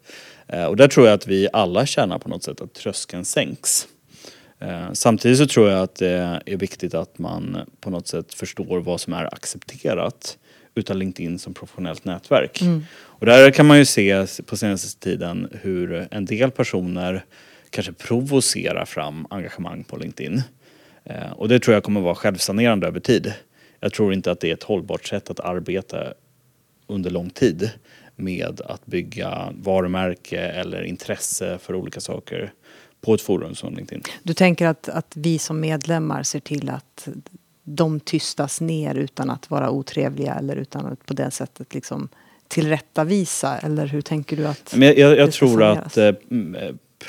[0.49, 3.89] Eh, Och där tror jag att vi alla tjänar på något sätt att tröskeln sänks.
[4.61, 8.81] Eh, Samtidigt så tror jag att det är viktigt att man på något sätt förstår
[8.81, 10.39] vad som är accepterat
[10.75, 12.61] utav LinkedIn som professionellt nätverk.
[12.97, 17.25] Och där kan man ju se på senaste tiden hur en del personer
[17.71, 20.43] kanske provocerar fram engagemang på LinkedIn.
[21.05, 23.33] Eh, Och det tror jag kommer vara självsanerande över tid.
[23.81, 26.13] Jag tror inte att det är ett hållbart sätt att arbeta
[26.87, 27.71] under lång tid
[28.17, 32.53] med att bygga varumärke eller intresse för olika saker
[33.01, 34.03] på ett forum som LinkedIn.
[34.23, 37.09] Du tänker att, att vi som medlemmar ser till att
[37.65, 42.09] de tystas ner utan att vara otrevliga eller utan att på det sättet liksom
[42.49, 43.59] tillrättavisa?
[43.59, 46.15] Eller hur tänker du att Men jag, jag, jag tror att eh, eh,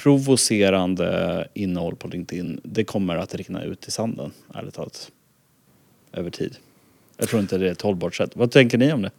[0.03, 5.11] provocerande innehåll på LinkedIn, det kommer att rinna ut i sanden, ärligt talat.
[6.13, 6.57] Över tid.
[7.17, 8.31] Jag tror inte det är ett hållbart sätt.
[8.33, 9.11] Vad tänker ni om det?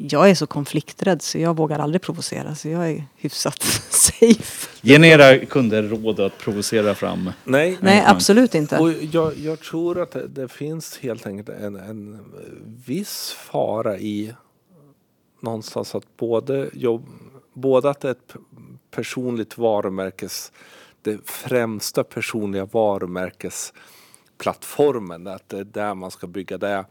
[0.00, 4.68] Jag är så konflikträdd så jag vågar aldrig provocera så jag är hyfsat safe.
[4.80, 7.30] Ger ni era kunder råd att provocera fram?
[7.44, 8.78] Nej, Nej, absolut inte.
[8.78, 12.20] Och jag, jag tror att det, det finns helt enkelt en, en
[12.86, 14.34] viss fara i
[15.40, 17.06] någonstans att både, jobb,
[17.52, 18.34] både att det är ett
[18.90, 20.52] personligt varumärkes,
[21.02, 26.84] det främsta personliga varumärkesplattformen, att det är där man ska bygga det.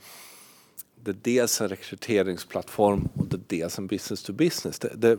[1.07, 4.79] Det är dels en rekryteringsplattform och det är dels en business to business.
[4.79, 5.17] Det, det,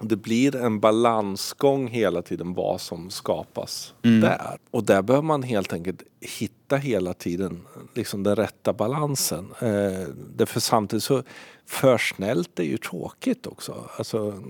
[0.00, 4.58] det blir en balansgång hela tiden vad som skapas där.
[4.70, 9.54] Och där behöver man helt enkelt hitta hela tiden liksom den rätta balansen.
[9.60, 11.22] Eh, därför samtidigt så
[11.66, 13.88] för snällt är ju tråkigt också.
[13.96, 14.42] Alltså,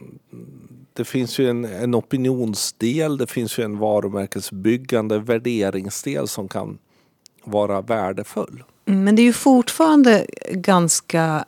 [0.93, 6.79] det finns ju en, en opinionsdel, det finns ju en varumärkesbyggande värderingsdel som kan
[7.45, 8.65] vara värdefull.
[8.87, 11.45] Mm, Men det är ju fortfarande ganska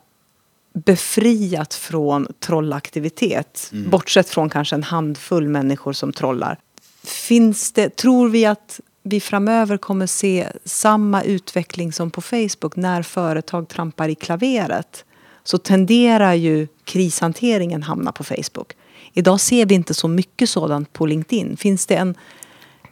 [0.73, 3.71] befriat från trollaktivitet.
[3.89, 6.57] Bortsett från kanske en handfull människor som trollar.
[7.03, 13.03] Finns det, tror vi att vi framöver kommer se samma utveckling som på Facebook när
[13.03, 15.05] företag trampar i klaveret?
[15.43, 18.73] Så tenderar ju krishanteringen hamna på Facebook.
[19.13, 21.57] Idag ser vi inte så mycket sådant på LinkedIn.
[21.57, 22.15] Finns det en,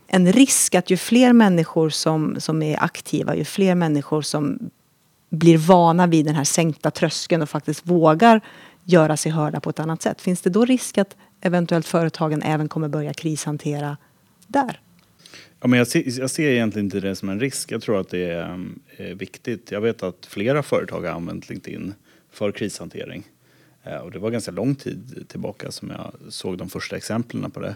[0.08, 4.70] en risk att ju fler människor som, som är aktiva, ju fler människor som
[5.30, 8.42] blir vana vid den här sänkta tröskeln och faktiskt vågar
[8.84, 10.22] göra sig hörda på ett annat sätt.
[10.22, 13.98] Finns det då risk att eventuellt företagen även kommer börja krishantera
[14.48, 14.82] där?
[15.60, 17.72] Ja, men jag, ser, jag ser egentligen inte det som en risk.
[17.72, 18.60] Jag tror att det är
[18.98, 19.72] är viktigt.
[19.72, 21.94] Jag vet att flera företag har använt LinkedIn
[22.32, 23.24] för krishantering.
[23.84, 27.60] Eh, och det var ganska lång tid tillbaka som jag såg de första exemplen på
[27.60, 27.76] det.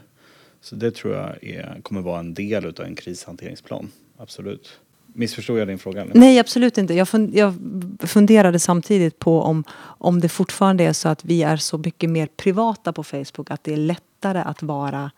[0.62, 3.92] Så det tror jag är, kommer vara en del av en krishanteringsplan.
[4.18, 4.80] Absolut.
[5.14, 6.02] Missförstod jag din fråga?
[6.02, 6.16] eller?
[6.16, 6.94] Nej, absolut inte.
[6.94, 7.54] Jag, fund, jag
[8.00, 12.26] funderade samtidigt på om, om det fortfarande är så att vi är så mycket mer
[12.26, 15.12] privata på Facebook att det är lättare att vara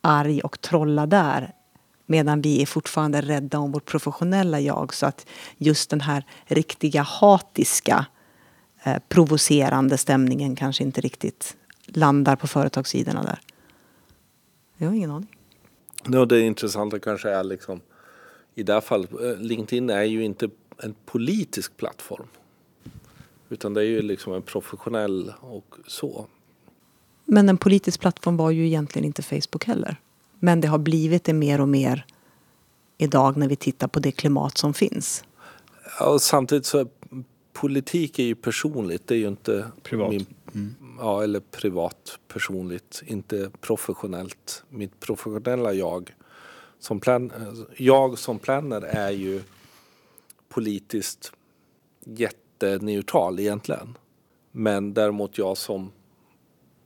[0.00, 1.52] arg och trolla där
[2.06, 7.02] medan vi är fortfarande rädda om vårt professionella jag så att just den här riktiga
[7.02, 8.06] hatiska
[8.82, 11.56] eh, provocerande stämningen kanske inte riktigt
[11.86, 13.38] landar på företagssidorna där.
[14.78, 15.36] Jag har ingen aning.
[16.06, 17.80] Ja, det intressanta kanske är liksom
[18.54, 20.48] i det här fallet, eh, LinkedIn är ju inte
[20.82, 22.26] en politisk plattform.
[23.48, 26.26] Utan det är ju liksom en professionell och så.
[27.24, 29.96] Men en politisk plattform var ju egentligen inte Facebook heller.
[30.40, 32.06] Men det har blivit det mer och mer
[32.98, 35.24] idag när vi tittar på det klimat som finns.
[35.98, 36.86] Ja, och samtidigt så är
[37.52, 40.10] politik är ju personligt, det är ju inte Privat.
[40.10, 40.26] Min,
[40.98, 44.64] ja, eller privat personligt, inte professionellt.
[44.68, 46.14] Mitt professionella jag
[46.78, 47.32] som plan,
[47.76, 49.42] jag som planner är ju
[50.48, 51.32] politiskt
[52.04, 53.98] jätteneutral egentligen.
[54.52, 55.92] Men däremot jag som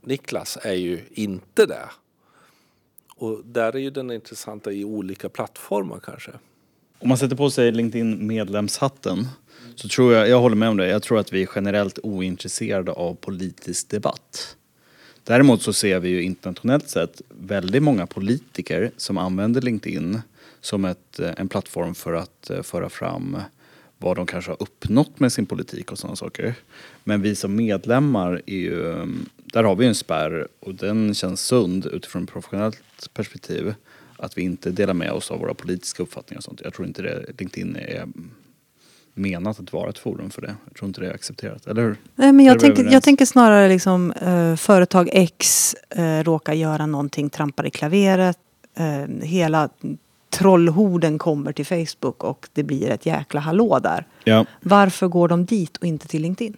[0.00, 1.90] Niklas är ju inte det.
[3.16, 6.30] Och där är ju den intressanta i olika plattformar kanske.
[6.98, 9.26] Om man sätter på sig LinkedIn medlemshatten
[9.74, 12.92] så tror jag, jag håller med om det, jag tror att vi är generellt ointresserade
[12.92, 14.56] av politisk debatt.
[15.24, 20.20] Däremot så ser vi ju internationellt sett väldigt många politiker som använder LinkedIn
[20.60, 23.36] som ett, eh, en plattform för att eh, föra fram
[23.98, 26.54] vad de kanske har uppnått med sin politik och sådana saker.
[27.04, 31.40] Men vi som medlemmar är ju, mm, där har vi en spärr och den känns
[31.40, 33.74] sund utifrån ett professionellt perspektiv.
[34.16, 36.60] Att vi inte delar med oss av våra politiska uppfattningar och sånt.
[36.64, 38.30] Jag tror inte det, LinkedIn är mm,
[39.14, 40.54] menat att vara ett forum för det.
[40.64, 41.96] Jag tror inte det är accepterat, eller hur?
[42.14, 47.30] Nej, men jag, tänker, jag tänker snarare liksom eh, företag X eh, råkar göra någonting,
[47.30, 48.38] trampar i klaveret.
[48.74, 49.68] Eh, hela
[50.30, 54.06] trollhorden kommer till Facebook och det blir ett jäkla hallå där.
[54.24, 54.46] Ja.
[54.60, 56.56] Varför går de dit och inte till LinkedIn?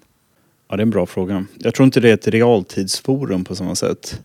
[0.68, 1.44] ja, det är en bra fråga.
[1.58, 4.22] Jag tror inte det är ett realtidsforum på samma sätt.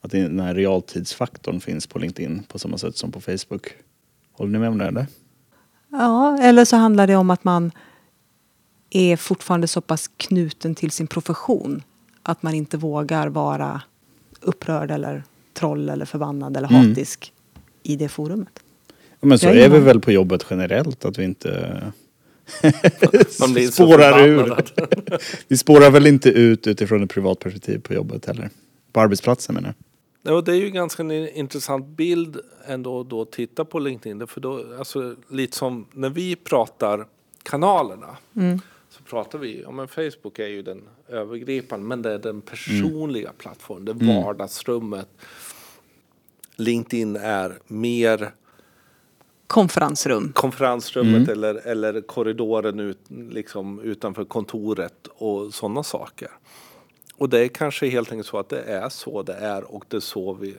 [0.00, 3.68] Att den här realtidsfaktorn finns på LinkedIn på samma sätt som på Facebook.
[4.32, 5.06] Håller ni med om det eller?
[5.90, 7.72] Ja, eller så handlar det om att man
[8.90, 11.82] är fortfarande så pass knuten till sin profession
[12.22, 13.82] att man inte vågar vara
[14.40, 15.22] upprörd eller
[15.54, 16.88] troll eller förbannad eller Mm.
[16.88, 17.32] hatisk
[17.82, 18.60] i det forumet.
[19.20, 21.82] Ja, men så är vi väl på jobbet generellt att vi inte
[23.40, 24.56] Man blir så spårar ur.
[25.48, 28.50] Vi spårar väl inte ut utifrån ett privat perspektiv på jobbet heller.
[28.92, 29.74] På arbetsplatsen menar jag.
[30.22, 34.26] Ja, det är ju ganska en intressant bild ändå då att titta på LinkedIn.
[34.26, 37.06] För då, alltså, lite som när vi pratar
[37.42, 38.16] kanalerna.
[38.90, 41.86] Så pratar vi, ja men Facebook är ju den övergripande.
[41.86, 45.08] Men det är den personliga plattformen, det är vardagsrummet.
[46.56, 48.32] LinkedIn är mer
[49.46, 50.32] Konferensrum.
[50.32, 56.30] konferensrummet eller, eller korridoren ut, liksom, utanför kontoret och sådana saker.
[57.20, 59.96] Och det är kanske helt enkelt så att det är så det är och det
[59.96, 60.54] är så vi,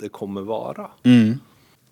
[0.00, 0.90] det kommer vara.
[1.02, 1.38] Mm.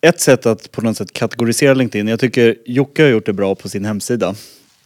[0.00, 3.54] Ett sätt att på något sätt kategorisera LinkedIn, jag tycker Jocke har gjort det bra
[3.54, 4.34] på sin hemsida.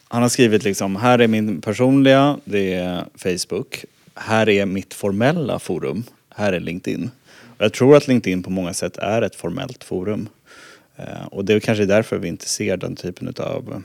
[0.08, 3.84] Han har skrivit liksom, här är min personliga, det är Facebook.
[4.14, 7.10] Här är mitt formella forum, här är LinkedIn.
[7.58, 10.28] Och jag tror att LinkedIn på många sätt är ett formellt forum.
[10.96, 13.82] Eh, och det är kanske därför vi inte ser den typen av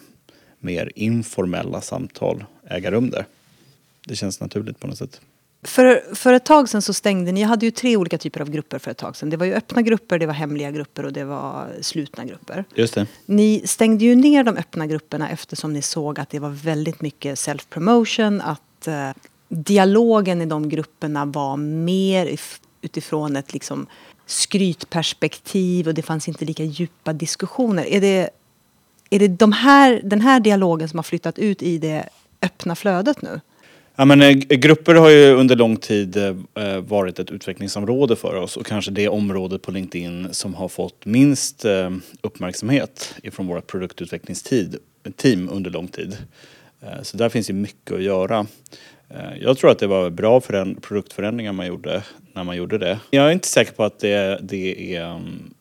[0.59, 3.25] mer informella samtal äga rum där.
[4.05, 5.21] Det känns naturligt på något sätt.
[5.63, 8.49] För, för ett tag sedan så stängde ni, jag hade ju tre olika typer av
[8.49, 9.29] grupper för ett tag sedan.
[9.29, 12.65] Det var ju öppna grupper, det var hemliga grupper och det var slutna grupper.
[12.75, 13.07] Just det.
[13.25, 17.35] Ni stängde ju ner de öppna grupperna eftersom ni såg att det var väldigt mycket
[17.35, 19.09] self-promotion, att eh,
[19.49, 23.87] dialogen i de grupperna var mer if- utifrån ett liksom
[24.25, 27.85] skrytperspektiv och det fanns inte lika djupa diskussioner.
[27.85, 28.29] Är det,
[29.09, 32.09] är det de här, den här dialogen som har flyttat ut i det
[32.41, 33.41] öppna flödet nu?
[33.95, 38.35] Ja, men, eh, grupper har ju under lång tid eh, eh, varit ett utvecklingsområde för
[38.35, 41.89] oss och kanske det området på LinkedIn som har fått minst eh,
[42.21, 46.17] uppmärksamhet ifrån våra produktutvecklingsteam under lång tid.
[46.81, 48.45] Eh, så där finns ju mycket att göra.
[49.09, 50.41] Eh, jag tror att det var bra
[50.81, 52.99] produktförändringar man gjorde när man gjorde det.
[53.09, 55.53] Jag är inte säker på att det, det är um,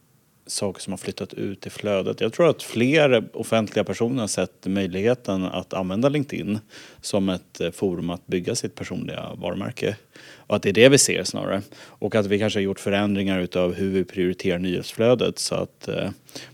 [0.50, 2.20] saker som har flyttat ut i flödet.
[2.20, 6.58] Jag tror att fler offentliga personer har sett möjligheten att använda LinkedIn
[7.00, 9.96] som ett eh, forum att bygga sitt personliga varumärke.
[10.36, 11.62] Och att det är det vi ser snarare.
[11.82, 16.10] Och att vi kanske har gjort förändringar utav hur vi prioriterar nyhetsflödet så att eh,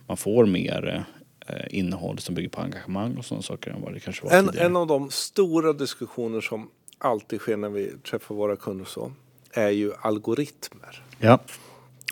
[0.07, 1.05] man får mer
[1.49, 4.47] eh, innehåll som bygger på engagemang och sådana saker än vad det kanske var En,
[4.47, 4.67] tidigare.
[4.67, 9.13] en av de stora diskussioner som alltid sker när vi träffar våra kunder så
[9.53, 11.03] är ju algoritmer.
[11.19, 11.39] Ja.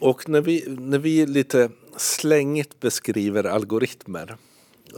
[0.05, 4.37] Och när vi, när vi lite slängigt beskriver algoritmer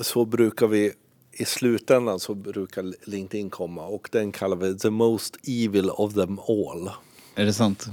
[0.01, 0.92] så brukar vi
[1.33, 6.38] i slutändan så brukar LinkedIn komma och den kallar vi the most evil of them
[6.38, 6.90] all.
[7.35, 7.87] Är det sant?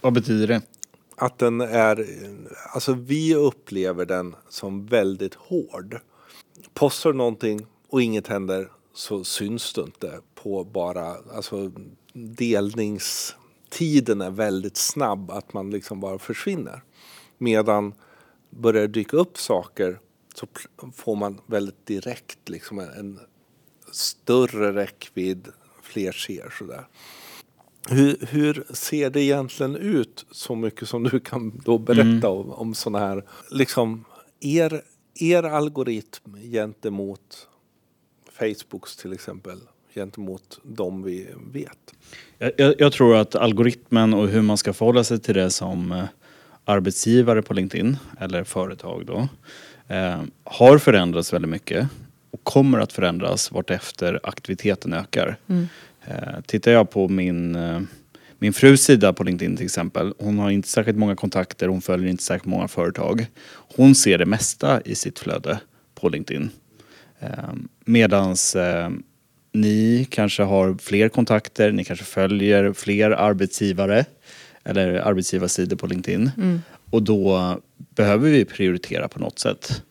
[0.00, 0.62] Vad betyder det?
[1.16, 2.06] Att den är,
[2.74, 6.00] alltså vi upplever den som väldigt hård.
[6.74, 11.72] Postar någonting och inget händer så syns du inte på bara, alltså
[13.70, 16.82] delningstiden är väldigt snabb att man liksom bara försvinner.
[17.38, 17.94] Medan
[18.50, 19.98] börjar det dyka upp saker
[20.34, 20.46] så
[20.94, 23.20] får man väldigt direkt liksom en, en
[23.92, 25.48] större räckvidd,
[25.82, 26.86] fler ser sådär.
[27.88, 32.74] Hur, hur ser det egentligen ut så mycket som du kan då berätta om, om
[32.74, 34.04] sådana här, liksom
[34.40, 34.82] er,
[35.14, 37.48] er algoritm gentemot
[38.32, 39.60] Facebooks till exempel,
[39.94, 41.78] gentemot de vi vet?
[42.38, 45.92] Jag, jag, jag tror att algoritmen och hur man ska förhålla sig till det som
[45.92, 46.04] eh,
[46.64, 49.28] arbetsgivare på LinkedIn, eller företag då,
[49.94, 51.88] eh, har förändrats väldigt mycket
[52.30, 55.36] och kommer att förändras vartefter aktiviteten ökar.
[56.04, 57.80] Eh, tittar jag på min, eh,
[58.38, 62.10] min frus sida på LinkedIn till exempel, hon har inte särskilt många kontakter, hon följer
[62.10, 63.26] inte särskilt många företag.
[63.76, 65.60] Hon ser det mesta i sitt flöde
[65.94, 66.50] på LinkedIn.
[67.20, 67.52] Eh,
[67.84, 68.90] medans eh,
[69.52, 74.04] ni kanske har fler kontakter, ni kanske följer fler arbetsgivare
[74.64, 76.30] eller arbetsgivarsidor på LinkedIn.
[76.90, 79.82] Och då behöver vi prioritera på något sätt.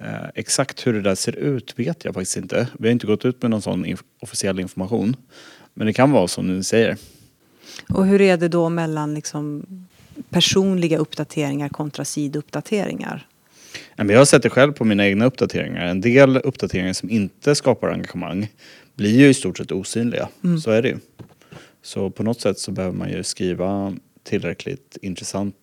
[0.00, 2.68] Eh, exakt hur det där ser ut vet jag faktiskt inte.
[2.78, 5.16] Vi har inte gått ut med någon sån inf- officiell information.
[5.74, 6.96] Men det kan vara som ni säger.
[7.88, 9.66] Och hur är det då mellan liksom
[10.30, 13.26] personliga uppdateringar kontra sidouppdateringar?
[13.96, 15.86] Jag har sett det själv på mina egna uppdateringar.
[15.86, 18.48] En del uppdateringar som inte skapar engagemang
[18.98, 20.28] blir ju i stort sett osynliga.
[20.62, 20.98] Så är det ju.
[21.82, 25.56] Så på något sätt så behöver man ju skriva tillräckligt intressant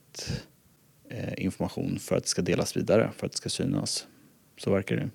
[1.09, 4.05] eh, information för att det ska delas vidare, för att det ska synas.
[4.57, 5.09] Så verkar det ju.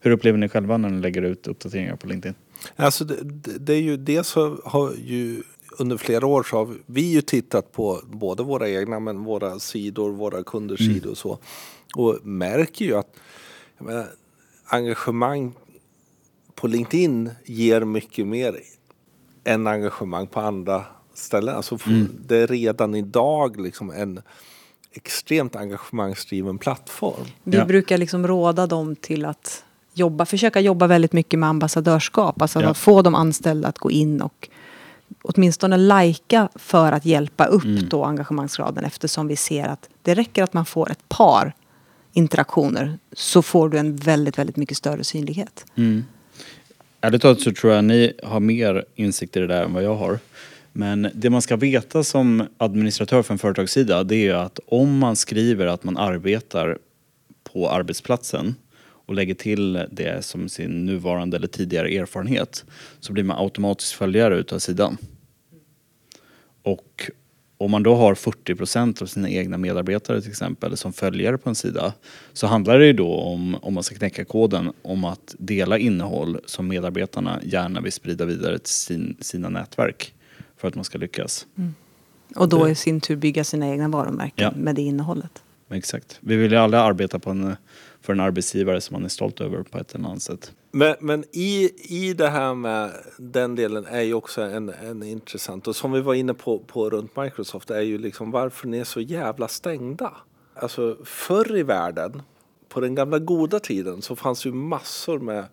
[0.00, 2.34] Hur upplever ni själva när ni lägger ut uppdateringar på LinkedIn?
[2.76, 5.42] Alltså det, det det är ju det så har ju
[5.78, 10.12] under flera år så har vi ju tittat på både våra egna men våra sidor,
[10.12, 11.38] våra kunders sidor och så.
[11.94, 13.16] Och märker ju att
[13.78, 14.06] jag menar,
[14.64, 15.52] engagemang
[16.54, 18.56] på LinkedIn ger mycket mer
[19.44, 21.56] än engagemang på andra ställen.
[21.56, 21.78] Alltså
[22.26, 24.20] det är redan idag liksom en
[24.92, 27.24] extremt engagemangsdriven plattform.
[27.44, 27.64] Vi Ja.
[27.64, 29.64] brukar liksom råda dem till att
[29.94, 32.42] jobba, försöka jobba väldigt mycket med ambassadörskap.
[32.42, 32.68] Alltså Ja.
[32.70, 34.48] att få de anställda att gå in och
[35.22, 37.88] åtminstone lajka för att hjälpa upp Mm.
[37.88, 41.54] då engagemangsgraden eftersom vi ser att det räcker att man får ett par
[42.12, 45.66] interaktioner så får du en väldigt, väldigt mycket större synlighet.
[47.04, 49.94] Ärligt talat så tror jag ni har mer insikt i det där än vad jag
[49.94, 50.18] har.
[50.72, 54.98] Men det man ska veta som administratör för en företagssida det är ju att om
[54.98, 56.78] man skriver att man arbetar
[57.52, 62.64] på arbetsplatsen och lägger till det som sin nuvarande eller tidigare erfarenhet
[63.00, 64.96] så blir man automatiskt följare utav sidan.
[66.62, 67.10] Och
[67.58, 71.54] om man då har 40% av sina egna medarbetare till exempel som följare på en
[71.54, 71.92] sida
[72.32, 76.40] så handlar det ju då om, om man ska knäcka koden, om att dela innehåll
[76.46, 80.14] som medarbetarna gärna vill sprida vidare till sin, sina nätverk
[80.56, 81.46] för att man ska lyckas.
[82.36, 84.60] Och då i sin tur bygga sina egna varumärken Ja.
[84.62, 85.42] med det innehållet.
[85.70, 86.18] Exakt.
[86.20, 87.56] Vi vill ju alla arbeta på en,
[88.00, 90.52] för en arbetsgivare som man är stolt över på ett eller annat sätt.
[90.76, 95.68] Men, men i, i det här med den delen är ju också en, en intressant
[95.68, 98.84] och som vi var inne på, på runt Microsoft är ju liksom varför ni är
[98.84, 100.12] så jävla stängda.
[100.54, 102.22] Alltså förr i världen,
[102.68, 105.44] på den gamla goda tiden så fanns ju massor med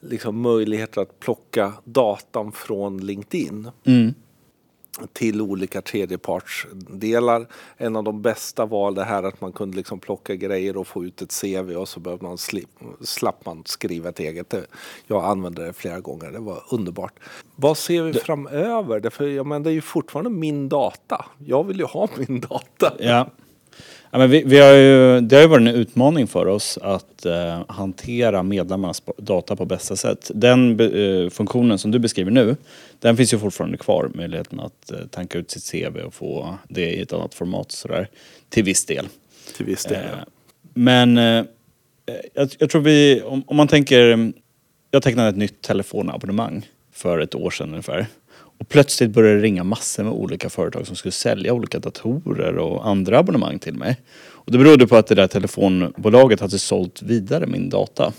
[0.00, 4.14] liksom möjligheter att plocka datan från LinkedIn Mm
[5.12, 7.46] till olika tredjepartsdelar.
[7.76, 11.04] En av de bästa var det här att man kunde liksom plocka grejer och få
[11.04, 12.64] ut ett CV och så behövde man sli,
[13.00, 14.50] slapp man skriva ett eget.
[14.50, 14.66] Det-
[15.06, 17.12] Jag använde det flera gånger, det var underbart.
[17.56, 19.00] Vad ser vi framöver?
[19.00, 21.24] Därför, ja, men det är ju fortfarande min data.
[21.46, 22.92] Jag vill ju ha min data.
[22.98, 23.26] Ja.
[24.12, 27.26] Ja, men vi, vi har ju, det har ju varit en utmaning för oss att
[27.26, 30.30] eh, hantera medlemmarnas data på bästa sätt.
[30.34, 32.56] Den be, eh, funktionen som du beskriver nu,
[32.98, 34.10] den finns ju fortfarande kvar.
[34.14, 38.08] Möjligheten att eh, tanka ut sitt CV och få det i ett annat format sådär,
[38.48, 39.08] till viss del.
[39.56, 40.04] Till viss del.
[40.04, 40.10] Eh,
[40.74, 41.44] Men eh,
[42.34, 44.32] jag, jag tror vi, om, om man tänker,
[44.90, 48.06] jag tecknade ett nytt telefonabonnemang för ett år sedan ungefär.
[48.60, 52.86] Och plötsligt började det ringa massor med olika företag som skulle sälja olika datorer och
[52.88, 53.96] andra abonnemang till mig.
[54.22, 58.12] Och det berodde på att det där telefonbolaget hade sålt vidare min data.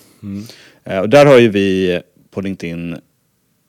[0.84, 2.00] Eh, Och där har ju vi
[2.32, 2.98] på LinkedIn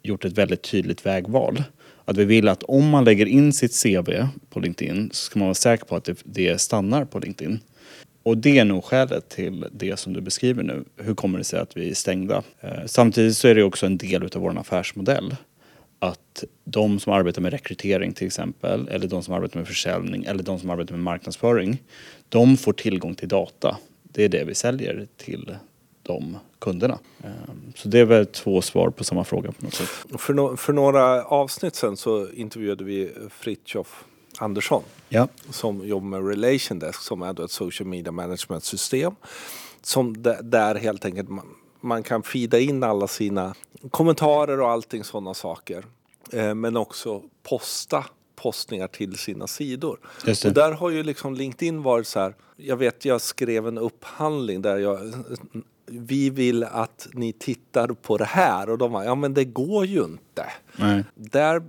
[0.02, 1.62] gjort ett väldigt tydligt vägval.
[2.04, 4.10] Att vi vill att om man lägger in sitt CV
[4.50, 7.60] på LinkedIn så ska man vara säker på att det, det stannar på LinkedIn.
[8.22, 10.84] Och det är nog skälet till det som du beskriver nu.
[10.96, 12.42] Hur kommer det sig att vi är stängda?
[12.60, 15.36] Eh, samtidigt så är det också en del av vår affärsmodell.
[16.02, 20.42] Att de som arbetar med rekrytering till exempel, eller de som arbetar med försäljning, eller
[20.42, 21.82] de som arbetar med marknadsföring,
[22.28, 23.76] de får tillgång till data.
[24.02, 25.56] Det är det vi säljer till
[26.02, 26.98] de kunderna.
[27.24, 27.30] Eh,
[27.74, 29.88] Så det är väl två svar på samma fråga på något sätt.
[30.18, 34.04] För, no för några avsnitt sen så intervjuade vi Fritjof
[34.38, 35.28] Andersson Ja.
[35.50, 39.12] som jobbar med Relation Desk som är ett social media management system.
[39.82, 41.46] Som där helt enkelt man,
[41.82, 43.54] man kan fida in alla sina
[43.90, 45.84] kommentarer och allting sådana saker.
[46.32, 48.04] Eh, men också posta
[48.36, 49.98] postningar till sina sidor.
[50.44, 52.34] Och där har ju liksom LinkedIn varit så här.
[52.56, 55.12] Jag vet jag skrev en upphandling där jag
[55.86, 59.86] vi vill att ni tittar på det här och de var ja men det går
[59.86, 60.46] ju inte.
[60.76, 61.04] Nej.
[61.14, 61.62] Där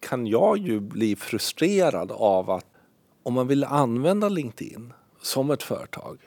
[0.00, 2.66] kan jag ju bli frustrerad av att
[3.22, 4.92] om man vill använda LinkedIn
[5.22, 6.18] som ett företag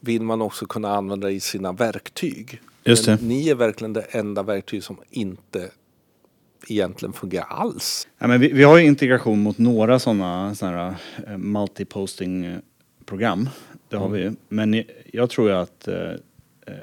[0.00, 2.60] vill man också kunna använda det i sina verktyg.
[2.84, 3.24] Just Men det.
[3.24, 5.70] ni är verkligen det enda verktyg som inte
[6.68, 8.08] egentligen fungerar alls.
[8.18, 10.96] Ja, men vi, vi har ju integration mot några sådana såna
[11.26, 13.48] eh, multiposting-program.
[13.88, 14.32] Det har vi ju.
[14.48, 16.12] Men jag- tror ju att eh,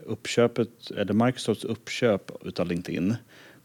[0.05, 3.15] uppköpet, eller Microsofts uppköp utav LinkedIn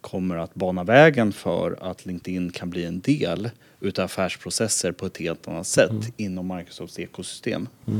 [0.00, 3.50] kommer att bana vägen för att LinkedIn kan bli en del
[3.80, 7.68] utav affärsprocesser på ett helt annat sätt inom Microsofts ekosystem.
[7.86, 7.94] Eh,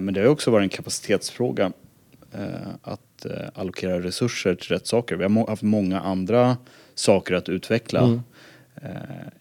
[0.00, 1.72] Men det har också varit en kapacitetsfråga
[2.32, 5.16] eh, att eh, allokera resurser till rätt saker.
[5.16, 6.56] Vi har haft många andra
[6.94, 8.22] saker att utveckla
[8.82, 8.90] eh,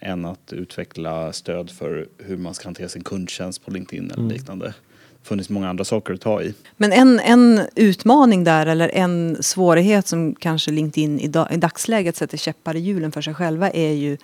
[0.09, 4.65] än att utveckla stöd för hur man ska hantera sin kundtjänst på LinkedIn eller liknande.
[4.65, 6.53] Det funnits många andra saker att ta i.
[6.77, 12.15] Men en, en utmaning där, eller en svårighet som kanske LinkedIn i, da, i dagsläget
[12.15, 14.17] sätter käppar i hjulen för sig själva är ju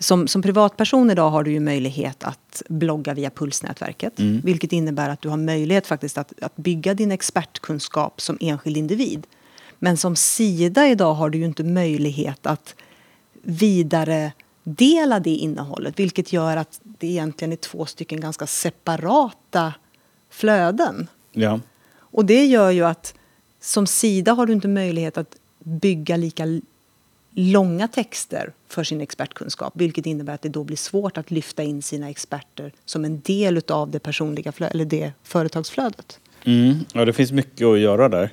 [0.00, 4.12] som, som privatperson idag har du ju möjlighet att blogga via Pulsnätverket.
[4.44, 9.26] Vilket innebär att du har möjlighet faktiskt att, att bygga din expertkunskap som enskild individ.
[9.78, 12.74] Men som sida idag har du ju inte möjlighet att
[13.42, 14.32] vidare
[14.64, 15.98] dela det innehållet.
[15.98, 19.74] Vilket gör att det egentligen är två stycken ganska separata
[20.30, 21.08] flöden.
[21.32, 21.60] Ja,
[21.98, 23.14] Och det gör ju att
[23.60, 26.44] som sida har du inte möjlighet att bygga lika
[27.34, 29.72] långa texter för sin expertkunskap.
[29.76, 33.60] Vilket innebär att det då blir svårt att lyfta in sina experter som en del
[33.68, 36.20] av det personliga flö- eller det företagsflödet.
[36.44, 36.76] mm.
[36.92, 38.30] ja det finns mycket att göra där.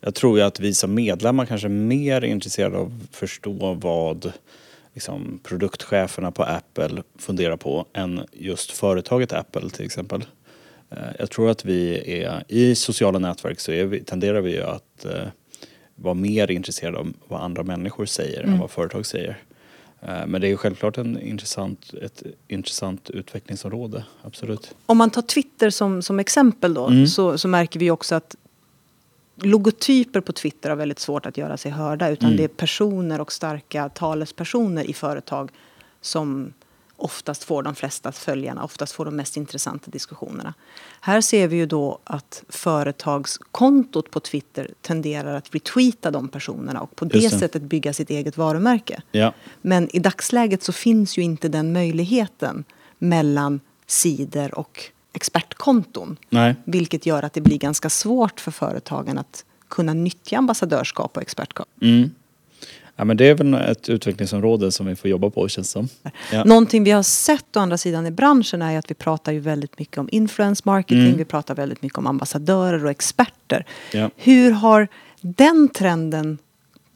[0.00, 4.32] Jag tror ju att vi som medlemmar kanske är mer intresserade av att förstå vad
[4.94, 10.24] liksom, produktcheferna på Apple funderar på än just företaget Apple till exempel.
[10.90, 14.62] Eh, jag tror att vi är, i sociala nätverk så är vi, tenderar vi ju
[14.62, 15.26] att eh,
[16.00, 19.38] vara mer intresserade av vad andra människor säger än vad företag säger.
[20.00, 24.74] Eh, Men det är självklart en intressant, ett intressant utvecklingsområde, absolut.
[24.86, 28.36] Om man tar Twitter som, som exempel då så, så märker vi också att
[29.42, 32.10] logotyper på Twitter har väldigt svårt att göra sig hörda.
[32.10, 35.50] Utan det är personer och starka talespersoner i företag
[36.00, 36.52] som
[37.00, 40.54] oftast får de flesta följarna, oftast får de mest intressanta diskussionerna.
[41.00, 46.96] Här ser vi ju då att företagskontot på Twitter tenderar att retweeta de personerna och
[46.96, 47.30] på det, det.
[47.30, 49.02] sättet bygga sitt eget varumärke.
[49.12, 52.64] Ja, Men i dagsläget så finns ju inte den möjligheten
[52.98, 56.16] mellan sidor och expertkonton.
[56.28, 56.54] nej.
[56.64, 61.68] Vilket gör att det blir ganska svårt för företagen att kunna nyttja ambassadörskap och expertskap.
[61.82, 62.10] Mm.
[63.00, 65.88] Ja, men det är väl ett utvecklingsområde som vi får jobba på känns som.
[66.32, 66.44] Ja.
[66.44, 69.78] Någonting vi har sett å andra sidan i branschen är att vi pratar ju väldigt
[69.78, 71.16] mycket om influence marketing, Mm.
[71.16, 73.66] vi pratar väldigt mycket om ambassadörer och experter.
[73.92, 74.10] Ja.
[74.16, 74.88] Hur har
[75.20, 76.38] den trenden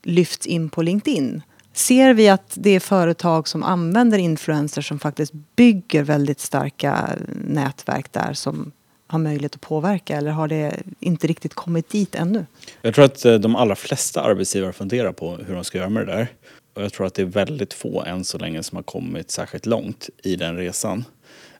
[0.03, 1.43] lyfts in på LinkedIn?
[1.73, 7.09] Ser vi att det är företag som använder influencers som faktiskt bygger väldigt starka
[7.47, 8.73] nätverk där som
[9.07, 12.47] har möjlighet att påverka eller har det inte riktigt kommit dit ännu?
[12.83, 16.07] Jag tror att eh, de allra flesta arbetsgivare funderar på hur de ska göra med
[16.07, 16.29] det där.
[16.75, 19.67] Och jag tror att det är väldigt få än så länge som har kommit särskilt
[19.67, 21.05] långt i den resan.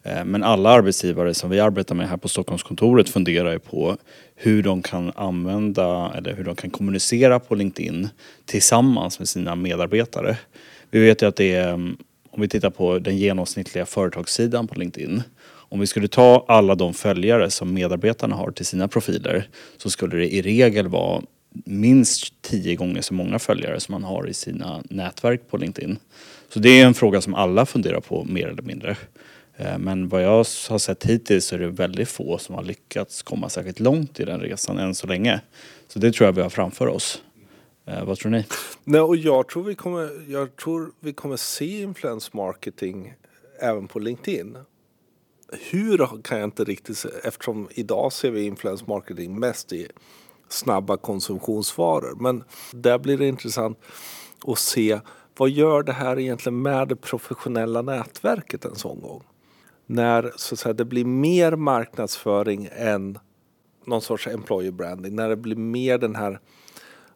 [0.03, 3.97] Eh, men alla arbetsgivare som vi arbetar med här på Stockholmskontoret funderar ju på
[4.35, 8.09] hur de kan använda eller hur de kan kommunicera på LinkedIn
[8.45, 10.37] tillsammans med sina medarbetare.
[10.91, 11.97] Vi vet ju att det är, mm,
[12.31, 15.23] om vi tittar på den genomsnittliga företagssidan på LinkedIn.
[15.75, 20.17] Om vi skulle ta alla de följare som medarbetarna har till sina profiler så skulle
[20.17, 21.23] det i regel vara
[21.65, 25.99] minst tio gånger så många följare som man har i sina nätverk på LinkedIn.
[26.49, 28.97] Så det är en fråga som alla funderar på mer eller mindre.
[29.57, 30.37] Eh, men vad jag
[30.69, 34.25] har sett hittills så är det väldigt få som har lyckats komma särskilt långt i
[34.25, 35.41] den resan än så länge.
[35.89, 37.23] Så det tror jag vi har framför oss.
[37.87, 38.45] Eh, Vad tror ni?
[38.85, 43.15] Nej, och jag tror, vi kommer, jag tror vi kommer se influence marketing
[43.61, 44.57] även på LinkedIn.
[45.61, 49.89] Hur kan jag inte riktigt se, eftersom idag ser vi influence marketing mest i
[50.49, 52.17] snabba konsumtionsvaror.
[52.21, 53.79] Men där blir det intressant
[54.47, 55.01] att se
[55.37, 59.23] vad gör det här egentligen med det professionella nätverket en sån gång?
[59.87, 63.19] När så att säga, det blir mer marknadsföring än
[63.85, 65.15] någon sorts employer branding.
[65.17, 66.41] När det blir mer den här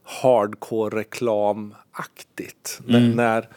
[0.03, 2.81] hardcore reklamaktigt.
[2.89, 3.49] N- När,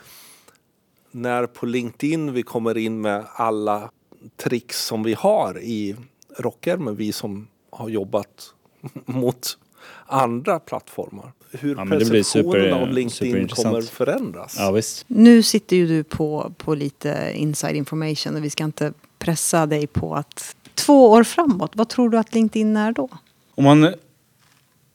[1.12, 3.92] när på LinkedIn vi kommer in med alla
[4.36, 5.96] tricks som vi har i
[6.38, 8.54] rockärmen, vi som har jobbat
[9.06, 9.58] mot
[10.06, 11.32] andra plattformar.
[11.52, 14.56] Hur Ja, perceptionen av LinkedIn kommer förändras.
[14.58, 15.06] Ja visst.
[15.08, 19.88] Nu sitter ju du på, på lite inside information och vi ska inte pressa dig
[19.88, 23.10] på att två år framåt, vad tror du att LinkedIn är då?
[23.56, 23.94] Om man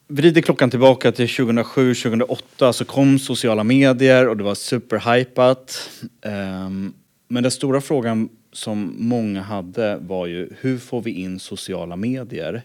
[0.09, 5.91] vrider klockan tillbaka till 2007-2008 så kom sociala medier och det var superhypat.
[6.23, 6.95] Ehm,
[7.29, 12.63] men den stora frågan som många hade var ju hur får vi in sociala medier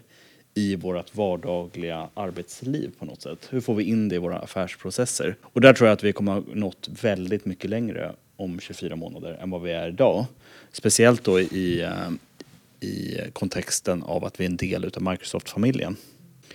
[0.53, 3.47] i vårt vardagliga arbetsliv på något sätt?
[3.49, 5.35] Hur får vi in det i våra affärsprocesser?
[5.41, 9.37] Och där tror jag att vi kommer ha nått väldigt mycket längre om 24 månader
[9.41, 10.25] än vad vi är idag.
[10.71, 15.95] Speciellt då i, eh, i kontexten av att vi är en del utav Microsoft-familjen.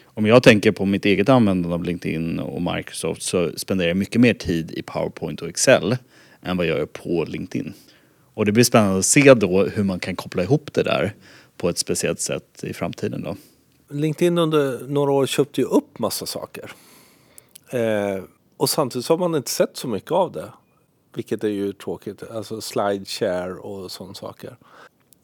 [0.05, 4.21] Om jag tänker på mitt eget användande av LinkedIn och Microsoft så spenderar jag mycket
[4.21, 5.97] mer tid i PowerPoint och Excel
[6.43, 7.75] än vad jag gör på LinkedIn.
[8.37, 11.14] Och det blir spännande att se då hur man kan koppla ihop det där
[11.57, 13.37] på ett speciellt sätt i framtiden då.
[13.89, 16.72] LinkedIn under några år köpte ju upp massa saker.
[17.70, 18.24] Eh,
[18.57, 20.53] och samtidigt så har man inte sett så mycket av det.
[21.14, 22.22] Vilket är ju tråkigt.
[22.30, 24.57] Alltså slideshare och sådana saker.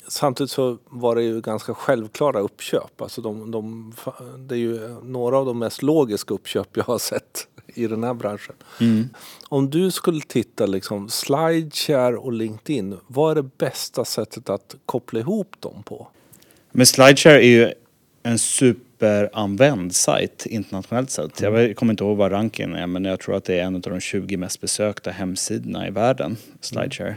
[0.08, 3.02] Samtidigt så var det ju ganska självklara uppköp.
[3.02, 3.94] Alltså de, de,
[4.38, 8.14] det är ju några av de mest logiska uppköp jag har sett i den här
[8.14, 8.54] branschen.
[9.48, 12.98] Om du skulle titta liksom slideshare och LinkedIn.
[13.06, 16.08] Vad är det bästa sättet att koppla ihop dem på?
[16.72, 17.72] Men Slideshare är ju
[18.22, 21.40] en superanvänd sajt internationellt sett.
[21.40, 23.74] Jag vet- kommer inte ihåg vad rankingen är men jag tror att det är en
[23.74, 27.16] av de 20 mest besökta hemsidorna i världen, Slideshare.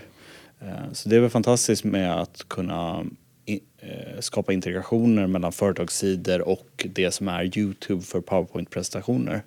[0.62, 3.06] Eh, Så det är väl fantastiskt med att kunna
[3.46, 3.60] eh,
[4.20, 9.42] skapa integrationer mellan företagssidor och det som är Youtube för PowerPoint-presentationer.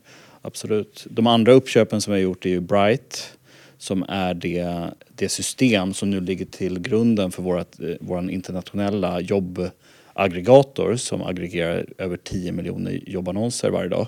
[0.48, 1.06] Absolut.
[1.10, 3.38] De andra uppköpen som vi har gjort är ju Bright
[3.78, 10.96] som är det, det system som nu ligger till grunden för vårat, vår internationella jobbaggregator
[10.96, 14.06] som aggregerar över 10 miljoner jobbannonser varje dag.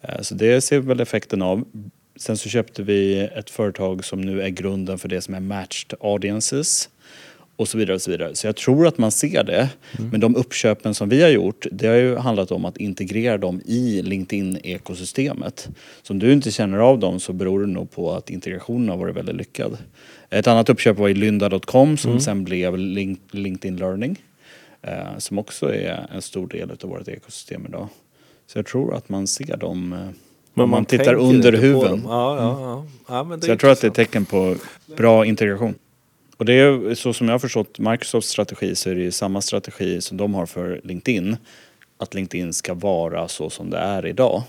[0.00, 1.64] Eh, så det ser vi väl effekten av.
[2.16, 5.94] Sen så köpte vi ett företag som nu är grunden för det som är matched
[6.00, 6.88] audiences
[7.56, 8.34] och så vidare och så vidare.
[8.34, 9.68] Så jag tror att man ser det.
[10.10, 13.60] Men de uppköpen som vi har gjort, det har ju handlat om att integrera dem
[13.64, 15.68] i LinkedIn-ekosystemet.
[16.02, 18.96] Så om du inte känner av dem så beror det nog på att integrationen har
[18.96, 19.78] varit väldigt lyckad.
[20.30, 24.18] Ett annat uppköp var i lynda.com som sen blev Link- LinkedIn Learning.
[24.82, 27.88] Eh, som också är en stor del av vårt ekosystem idag.
[28.46, 32.02] Så jag tror att man ser dem eh, om man, tittar tänker under huven.
[32.04, 32.86] Ja, ja, ja.
[33.08, 34.56] ja men Så jag tror att det är ett tecken på
[34.96, 35.74] bra integration.
[36.36, 39.40] Och det är så som jag har förstått Microsofts strategi så är det ju samma
[39.40, 41.36] strategi som de har för LinkedIn.
[41.98, 44.42] Att LinkedIn ska vara så som det är idag.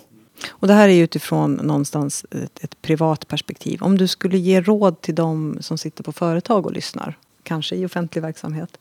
[0.49, 3.83] Och det här är ju utifrån någonstans ett, ett privat perspektiv.
[3.83, 7.85] Om du skulle ge råd till de som sitter på företag och lyssnar, kanske i
[7.85, 8.77] offentlig verksamhet.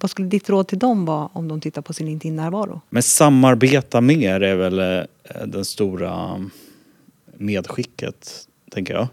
[0.00, 2.80] Vad skulle ditt råd till dem vara om de tittar på sin LinkedIn-närvaro?
[2.90, 6.44] Men samarbeta mer är väl eh, den stora
[7.36, 9.08] medskicket, tänker jag.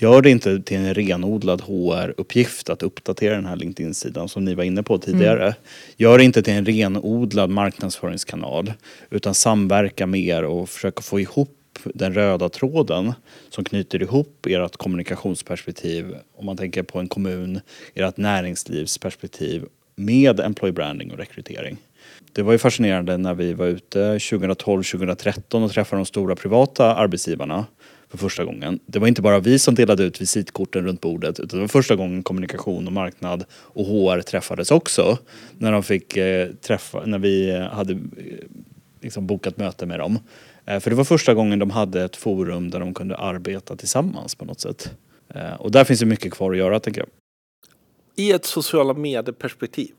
[0.00, 4.64] Gör det inte till en renodlad HR-uppgift att uppdatera den här LinkedIn-sidan som ni var
[4.64, 5.54] inne på tidigare.
[5.96, 8.72] Gör det inte till en renodlad marknadsföringskanal
[9.10, 13.12] utan samverka mer och försöka få ihop den röda tråden
[13.50, 17.60] som knyter ihop ert kommunikationsperspektiv, om man tänker på en kommun,
[17.94, 19.64] ert näringslivsperspektiv
[19.96, 21.76] med employee branding och rekrytering.
[22.32, 27.66] Det var ju fascinerande när vi var ute 2012-2013 och träffade de stora privata arbetsgivarna
[28.10, 28.80] för första gången.
[28.86, 31.96] Det var inte bara vi som delade ut visitkorten runt bordet utan det var första
[31.96, 35.18] gången kommunikation och marknad och HR träffades också.
[35.58, 37.98] När de fick eh, träffa, när vi hade eh,
[39.00, 40.18] liksom bokat möte med dem.
[40.66, 44.34] Eh, för det var första gången de hade ett forum där de kunde arbeta tillsammans
[44.34, 44.94] på något sätt.
[45.34, 47.08] Eh, och där finns det mycket kvar att göra tänker jag.
[48.16, 49.90] I ett sociala medieperspektiv.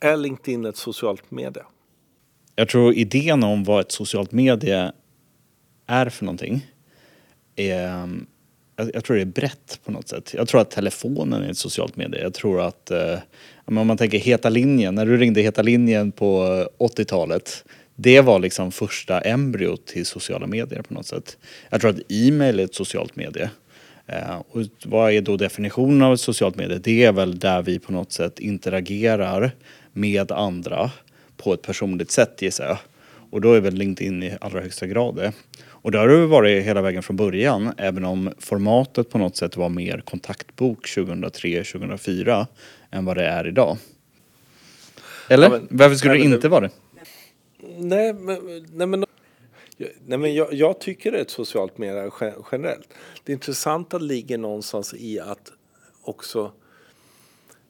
[0.00, 1.62] Är LinkedIn ett socialt medie?
[2.56, 4.92] Jag tror idén om vad ett socialt medie
[5.86, 6.66] är för någonting
[7.56, 8.08] är,
[8.76, 10.34] jag, jag tror det är brett på något sätt.
[10.34, 12.22] Jag tror att telefonen är ett socialt medie.
[12.22, 13.18] Jag tror att, eh,
[13.64, 16.44] om man tänker Heta linjen, när du ringde Heta linjen på
[16.78, 17.64] 80-talet
[17.96, 21.38] det var liksom första embryot till sociala medier på något sätt.
[21.70, 23.50] Jag tror att e-mail är ett socialt medie.
[24.06, 26.78] Eh, och vad är då definitionen av ett socialt medie?
[26.78, 29.50] Det är väl där vi på något sätt interagerar
[29.92, 30.90] med andra
[31.36, 32.78] på ett personligt sätt gissar jag.
[33.30, 35.32] Och då är väl LinkedIn i allra högsta grad det.
[35.84, 39.56] Och det har det varit hela vägen från början, även om formatet på något sätt
[39.56, 42.46] var mer kontaktbok 2003-2004
[42.90, 43.76] än vad det är idag.
[45.28, 45.44] Eller?
[45.46, 46.70] Ja, men- Varför skulle nej, det inte vara det?
[47.78, 49.04] Nej, men, nej, men,
[50.06, 52.88] nej, men jag, jag tycker det är ett socialt medie gen- generellt.
[53.24, 55.52] Det intressanta ligger någonstans i att
[56.02, 56.52] också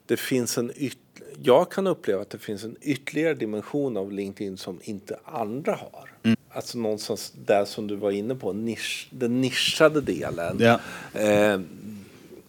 [0.06, 0.98] det finns en yt,
[1.42, 6.34] jag kan uppleva att det finns en ytterligare dimension av LinkedIn som inte andra har.
[6.54, 10.56] Alltså någonstans där som du var inne på, nisch, den nischade delen.
[10.60, 10.80] Ja.
[11.20, 11.60] Eh,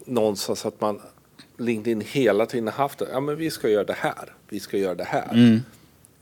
[0.06, 1.02] någonstans att man
[1.58, 3.08] LinkedIn hela tiden haft det.
[3.12, 4.34] Ja men vi ska göra det här.
[4.50, 5.62] Vi ska göra det här.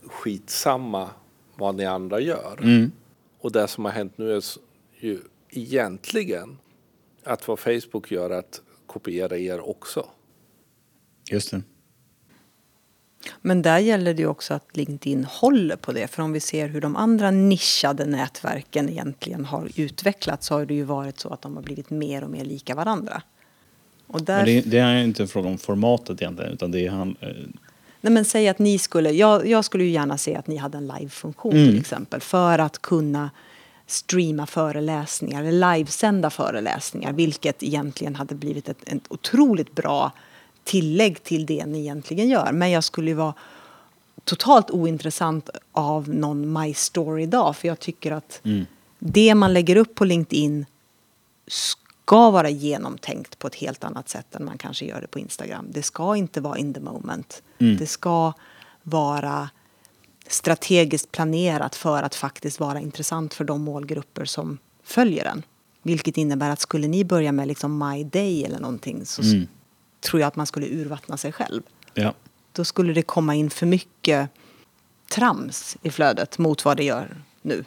[0.06, 1.10] Skitsamma
[1.56, 2.58] vad ni andra gör.
[3.40, 4.42] Och det som har hänt nu är
[5.00, 5.20] ju
[5.50, 6.58] egentligen
[7.24, 10.06] att vad Facebook gör är att kopiera er också.
[11.30, 11.62] Just det.
[13.40, 16.08] Men där gäller det också att LinkedIn håller på det.
[16.08, 20.74] För om vi ser hur de andra nischade nätverken egentligen har utvecklats så har det
[20.74, 23.22] ju varit så att de har blivit mer och mer lika varandra.
[24.06, 27.16] Där, Men det, det är inte en fråga om formatet egentligen utan det är han,
[27.20, 27.28] eh,
[28.00, 30.78] nej men säg att ni skulle, jag, jag skulle ju gärna se att ni hade
[30.78, 32.20] en livefunktion till exempel.
[32.20, 33.30] För att kunna
[33.86, 37.12] streama föreläsningar eller livesända föreläsningar.
[37.12, 40.12] Vilket egentligen hade blivit ett, ett otroligt bra
[40.64, 42.52] tillägg till det ni egentligen gör.
[42.52, 43.34] Men jag skulle ju vara
[44.24, 47.56] totalt ointressant av någon My Story idag.
[47.56, 48.40] För jag tycker att
[48.98, 50.66] det man lägger upp på LinkedIn
[51.46, 55.66] ska vara genomtänkt på ett helt annat sätt än man kanske gör det på Instagram.
[55.70, 57.42] Det ska inte vara in the moment.
[57.78, 58.32] Det ska
[58.82, 59.48] vara
[60.28, 65.42] strategiskt planerat för att faktiskt vara intressant för de målgrupper som följer den.
[65.82, 69.28] Vilket innebär att skulle ni börja med liksom My Day eller någonting så s-
[70.04, 71.62] tror jag att man skulle urvattna sig själv.
[71.94, 72.14] ja.
[72.52, 74.30] Då skulle det komma in för mycket
[75.10, 77.64] trams i flödet mot vad det gör nu.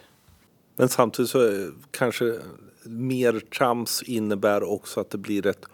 [0.75, 2.39] Men samtidigt så kanske
[2.83, 5.65] mer trams innebär också att det blir ett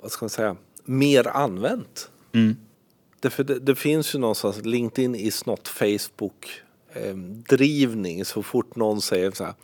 [0.00, 2.10] vad ska man säga, mer använt.
[3.20, 7.16] Det, för det, det finns ju någonstans, LinkedIn is not Facebook eh,
[7.48, 8.24] drivning.
[8.24, 9.54] Så fort någon säger så här,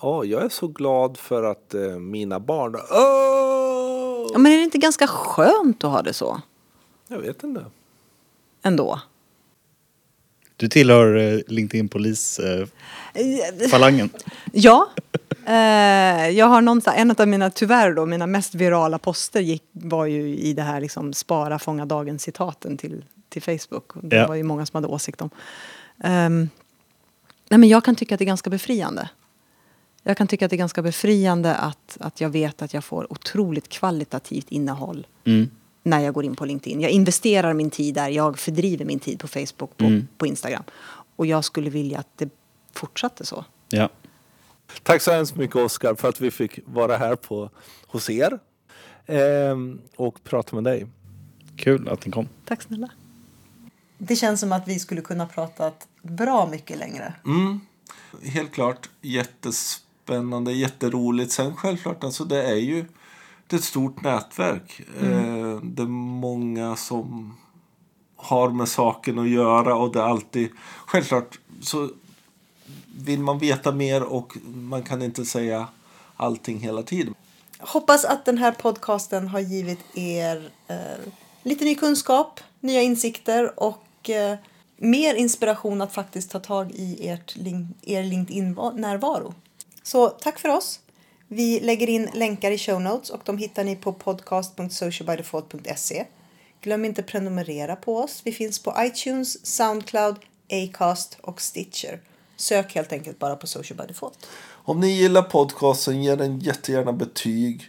[0.00, 3.63] ja jag är så glad för att eh, mina barn, Åh!
[4.34, 6.40] Ja, men är det inte ganska skönt att ha det så
[7.08, 7.64] Jag vet inte.
[8.62, 9.00] ändå?
[10.56, 14.10] Du tillhör eh, LinkedIn polis-falangen.
[14.52, 14.90] Ja.
[15.46, 20.06] Eh, jag har någonstans, en av mina, tyvärr då, mina mest virala poster gick, var
[20.06, 23.90] ju i det här liksom spara, fånga dagens citaten till, till Facebook.
[24.02, 24.26] Det Ja.
[24.28, 25.30] var ju många som hade åsikt om.
[26.04, 26.48] Ehm,
[27.50, 29.08] nej men jag kan tycka att det är ganska befriande.
[30.06, 33.12] Jag kan tycka att det är ganska befriande att, att jag vet att jag får
[33.12, 35.50] otroligt kvalitativt innehåll Mm.
[35.82, 36.80] när jag går in på LinkedIn.
[36.80, 40.08] Jag investerar min tid där, jag fördriver min tid på Facebook, på, Mm.
[40.18, 40.62] på Instagram.
[41.16, 42.28] Och jag skulle vilja att det
[42.72, 43.44] fortsatte så.
[43.68, 43.88] Ja.
[44.82, 47.50] Tack så hemskt mycket Oskar för att vi fick vara här på,
[47.86, 48.38] hos er
[49.06, 50.86] ehm, och prata med dig.
[51.56, 52.28] Kul att ni kom.
[52.44, 52.88] Tack snälla.
[53.98, 57.14] Det känns som att vi skulle kunna prata bra mycket längre.
[58.22, 59.84] Helt klart jättespännande,
[60.52, 61.32] jätteroligt.
[61.32, 62.84] Sen självklart, alltså det är ju
[63.46, 64.80] det är ett stort nätverk.
[65.00, 67.36] Eh, det är många som
[68.16, 70.50] har med saken att göra och det är alltid...
[70.86, 71.90] Självklart så
[72.96, 75.68] vill man veta mer och man kan inte säga
[76.16, 77.14] allting hela tiden.
[77.58, 80.76] Hoppas att den här podcasten har givit er eh,
[81.42, 84.36] lite ny kunskap, nya insikter och eh,
[84.76, 87.36] mer inspiration att faktiskt ta tag i ert,
[87.82, 89.34] er LinkedIn-närvaro.
[89.86, 90.80] Så tack för oss.
[91.28, 96.04] Vi lägger in länkar i show notes och de hittar ni på podcast.socialbydefault.se.
[96.60, 98.20] Glöm inte prenumerera på oss.
[98.24, 100.16] Vi finns på iTunes, Soundcloud,
[100.50, 102.00] Acast och Stitcher.
[102.36, 104.26] Sök helt enkelt bara på Social by Default.
[104.50, 107.68] Om ni gillar podcasten, ge den jättegärna betyg.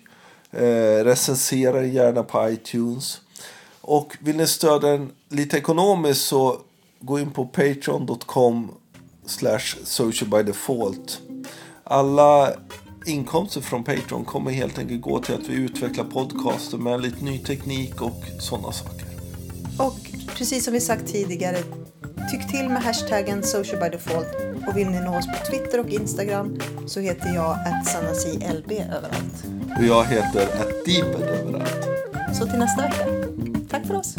[0.52, 3.22] Eh, recensera den gärna på iTunes.
[3.82, 6.62] Och vill ni stödja den lite ekonomiskt så
[7.00, 8.72] gå in på patreon.com
[9.26, 11.22] slash socialbydefault.
[11.88, 12.54] Alla
[13.06, 17.40] inkomster från Patreon kommer helt enkelt gå till att vi utvecklar podcasten med lite ny
[17.40, 19.06] teknik och sådana saker.
[19.78, 19.98] Och
[20.38, 21.58] precis som vi sagt tidigare,
[22.32, 24.28] tyck till med hashtaggen socialbydefault
[24.68, 29.44] och vill ni nå oss på Twitter och Instagram så heter jag @sanacilb överallt.
[29.78, 31.88] Och jag heter atdeeped överallt.
[32.34, 33.06] Så till nästa vecka.
[33.70, 34.16] Tack för oss.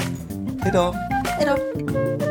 [0.63, 0.95] Hejdå!
[1.25, 2.26] Hej då!